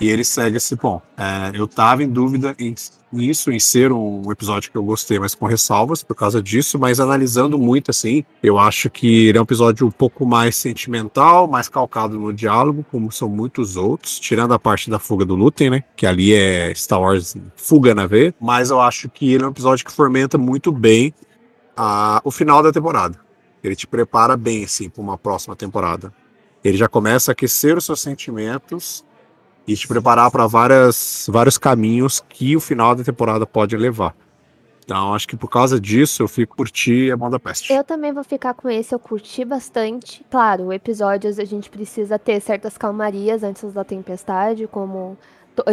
E 0.00 0.08
ele 0.08 0.24
segue 0.24 0.56
esse 0.56 0.76
ponto. 0.76 1.02
É, 1.16 1.52
eu 1.58 1.66
tava 1.68 2.02
em 2.02 2.08
dúvida 2.08 2.54
em 2.58 2.74
isso, 3.20 3.50
em 3.50 3.58
ser 3.58 3.92
um 3.92 4.30
episódio 4.30 4.70
que 4.70 4.76
eu 4.76 4.84
gostei, 4.84 5.18
mas 5.18 5.34
com 5.34 5.46
ressalvas 5.46 6.02
por 6.02 6.14
causa 6.14 6.42
disso, 6.42 6.78
mas 6.78 7.00
analisando 7.00 7.58
muito 7.58 7.90
assim, 7.90 8.24
eu 8.42 8.58
acho 8.58 8.90
que 8.90 9.26
ele 9.26 9.38
é 9.38 9.40
um 9.40 9.44
episódio 9.44 9.86
um 9.86 9.90
pouco 9.90 10.26
mais 10.26 10.56
sentimental, 10.56 11.46
mais 11.46 11.68
calcado 11.68 12.18
no 12.18 12.32
diálogo, 12.32 12.84
como 12.90 13.10
são 13.12 13.28
muitos 13.28 13.76
outros, 13.76 14.18
tirando 14.18 14.54
a 14.54 14.58
parte 14.58 14.90
da 14.90 14.98
fuga 14.98 15.24
do 15.24 15.34
Lutem, 15.34 15.70
né? 15.70 15.84
Que 15.96 16.06
ali 16.06 16.34
é 16.34 16.74
Star 16.74 17.00
Wars 17.00 17.36
fuga 17.56 17.94
na 17.94 18.06
veia, 18.06 18.34
mas 18.40 18.70
eu 18.70 18.80
acho 18.80 19.08
que 19.08 19.32
ele 19.32 19.44
é 19.44 19.46
um 19.46 19.50
episódio 19.50 19.84
que 19.84 19.92
fomenta 19.92 20.36
muito 20.36 20.72
bem 20.72 21.14
a, 21.76 22.20
o 22.24 22.30
final 22.30 22.62
da 22.62 22.72
temporada. 22.72 23.18
Ele 23.62 23.74
te 23.74 23.86
prepara 23.86 24.36
bem, 24.36 24.64
assim, 24.64 24.88
para 24.88 25.02
uma 25.02 25.18
próxima 25.18 25.56
temporada. 25.56 26.12
Ele 26.62 26.76
já 26.76 26.88
começa 26.88 27.30
a 27.30 27.32
aquecer 27.32 27.76
os 27.76 27.84
seus 27.84 28.00
sentimentos 28.00 29.04
e 29.66 29.74
te 29.74 29.88
preparar 29.88 30.30
para 30.30 30.46
vários 30.46 31.58
caminhos 31.58 32.22
que 32.28 32.56
o 32.56 32.60
final 32.60 32.94
da 32.94 33.02
temporada 33.02 33.46
pode 33.46 33.76
levar. 33.76 34.14
Então, 34.84 35.14
acho 35.14 35.26
que 35.26 35.36
por 35.36 35.48
causa 35.48 35.80
disso, 35.80 36.22
eu 36.22 36.28
fico 36.28 36.56
curtir 36.56 37.10
a 37.10 37.16
Mão 37.16 37.28
da 37.28 37.40
Peste. 37.40 37.72
Eu 37.72 37.82
também 37.82 38.12
vou 38.12 38.22
ficar 38.22 38.54
com 38.54 38.70
esse, 38.70 38.94
eu 38.94 39.00
curti 39.00 39.44
bastante. 39.44 40.24
Claro, 40.30 40.72
episódios 40.72 41.40
a 41.40 41.44
gente 41.44 41.68
precisa 41.68 42.18
ter 42.20 42.40
certas 42.40 42.78
calmarias 42.78 43.42
antes 43.42 43.72
da 43.72 43.82
tempestade, 43.82 44.68
como 44.68 45.18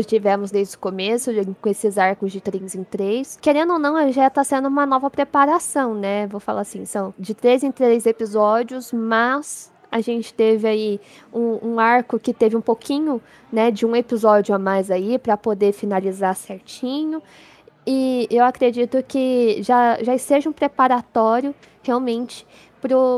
tivemos 0.08 0.50
desde 0.50 0.78
o 0.78 0.80
começo, 0.80 1.30
com 1.62 1.70
esses 1.70 1.98
arcos 1.98 2.32
de 2.32 2.40
3 2.40 2.74
em 2.74 2.84
3. 2.84 3.38
Querendo 3.42 3.74
ou 3.74 3.80
não, 3.80 4.12
já 4.12 4.30
tá 4.30 4.44
sendo 4.44 4.68
uma 4.68 4.86
nova 4.86 5.12
preparação, 5.12 5.94
né? 5.94 6.26
Vou 6.26 6.40
falar 6.40 6.62
assim, 6.62 6.86
são 6.86 7.14
de 7.20 7.36
3 7.36 7.64
em 7.64 7.72
3 7.72 8.06
episódios, 8.06 8.94
mas 8.94 9.73
a 9.94 10.02
gente 10.02 10.34
teve 10.34 10.68
aí 10.68 11.00
um, 11.32 11.74
um, 11.74 11.80
arco 11.80 12.18
que 12.18 12.34
teve 12.34 12.58
um 12.58 12.62
pouquinho, 12.62 13.22
né, 13.52 13.70
de 13.70 13.86
um 13.86 13.96
episódio 13.96 14.56
a 14.56 14.58
mais 14.58 14.90
aí 14.90 15.20
para 15.20 15.38
poder 15.38 15.72
finalizar 15.72 16.36
certinho. 16.36 17.22
E 17.86 18.28
eu 18.32 18.46
acredito 18.46 19.04
que 19.04 19.62
já, 19.62 20.02
já 20.02 20.18
seja 20.18 20.50
um 20.50 20.54
preparatório 20.54 21.54
realmente 21.82 22.46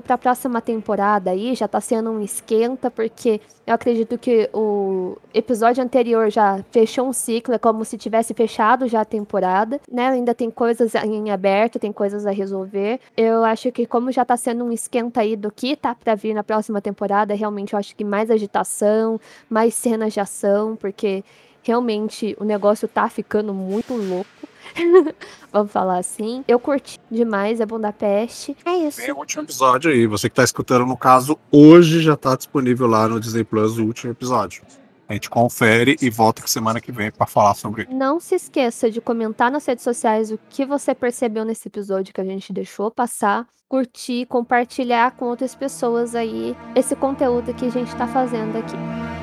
para 0.06 0.13
a 0.13 0.17
próxima 0.17 0.62
temporada 0.62 1.32
aí, 1.32 1.56
já 1.56 1.65
está 1.65 1.82
sendo 1.82 2.12
um 2.12 2.21
esquenta, 2.21 2.91
porque 2.91 3.41
eu 3.65 3.73
acredito 3.73 4.15
que 4.15 4.47
o 4.54 5.17
episódio 5.34 5.84
anterior 5.84 6.30
já 6.30 6.63
fechou 6.69 7.08
um 7.08 7.13
ciclo, 7.13 7.56
é 7.56 7.58
como 7.58 7.84
se 7.84 7.97
tivesse 7.97 8.34
fechado 8.36 8.88
já 8.88 9.01
a 9.01 9.06
temporada, 9.06 9.82
né? 9.91 10.10
Ainda 10.10 10.36
tem 10.36 10.51
coisas 10.51 10.93
em 10.93 11.32
aberto, 11.32 11.80
tem 11.80 11.91
coisas 11.91 12.28
a 12.28 12.32
resolver. 12.32 12.99
Eu 13.17 13.43
acho 13.43 13.71
que 13.71 13.88
como 13.88 14.12
já 14.12 14.21
está 14.21 14.38
sendo 14.38 14.63
um 14.63 14.71
esquenta 14.71 15.21
aí 15.21 15.36
do 15.36 15.51
que 15.51 15.75
tá 15.75 15.95
para 15.95 16.13
vir 16.13 16.36
na 16.36 16.43
próxima 16.43 16.80
temporada, 16.80 17.34
realmente 17.34 17.73
eu 17.73 17.80
acho 17.80 17.95
que 17.95 18.04
mais 18.04 18.30
agitação, 18.30 19.19
mais 19.49 19.73
cenas 19.73 20.13
de 20.13 20.19
ação, 20.19 20.75
porque 20.75 21.23
realmente 21.63 22.38
o 22.39 22.43
negócio 22.43 22.88
tá 22.88 23.10
ficando 23.10 23.51
muito 23.51 23.95
louco. 23.95 24.54
Vamos 25.51 25.71
falar 25.71 25.97
assim. 25.97 26.43
Eu 26.47 26.60
curti 26.60 26.99
demais 27.10 27.62
a 27.62 27.65
Budapeste. 27.65 28.56
É 28.65 28.75
isso. 28.75 29.01
Vem 29.01 29.12
o 29.12 29.17
último 29.17 29.43
episódio 29.43 29.91
aí. 29.91 30.06
Você 30.08 30.30
que 30.30 30.36
tá 30.36 30.43
escutando, 30.43 30.86
no 30.86 30.97
caso, 30.97 31.38
hoje 31.51 32.01
já 32.01 32.15
tá 32.15 32.36
disponível 32.36 32.88
lá 32.88 33.08
no 33.08 33.19
Disney 33.19 33.43
Plus 33.43 33.78
o 33.78 33.86
último 33.86 34.12
episódio. 34.12 34.63
A 35.08 35.13
gente 35.13 35.30
confere 35.30 35.95
e 36.01 36.10
volta 36.10 36.45
semana 36.47 36.82
que 36.82 36.91
vem 36.91 37.12
para 37.12 37.28
falar 37.28 37.54
sobre. 37.54 37.88
Não 37.91 38.19
se 38.19 38.36
esqueça 38.36 38.89
de 38.89 38.99
comentar 38.99 39.51
nas 39.51 39.65
redes 39.65 39.84
sociais 39.84 40.32
o 40.32 40.39
que 40.49 40.65
você 40.65 40.95
percebeu 40.95 41.45
nesse 41.45 41.67
episódio 41.67 42.13
que 42.13 42.21
a 42.21 42.25
gente 42.25 42.51
deixou 42.51 42.89
passar, 42.89 43.45
curtir, 43.69 44.25
compartilhar 44.25 45.12
com 45.12 45.25
outras 45.25 45.54
pessoas 45.54 46.15
aí 46.15 46.56
esse 46.75 46.95
conteúdo 46.95 47.54
que 47.54 47.65
a 47.65 47.71
gente 47.71 47.95
tá 47.95 48.08
fazendo 48.08 48.58
aqui. 48.58 49.14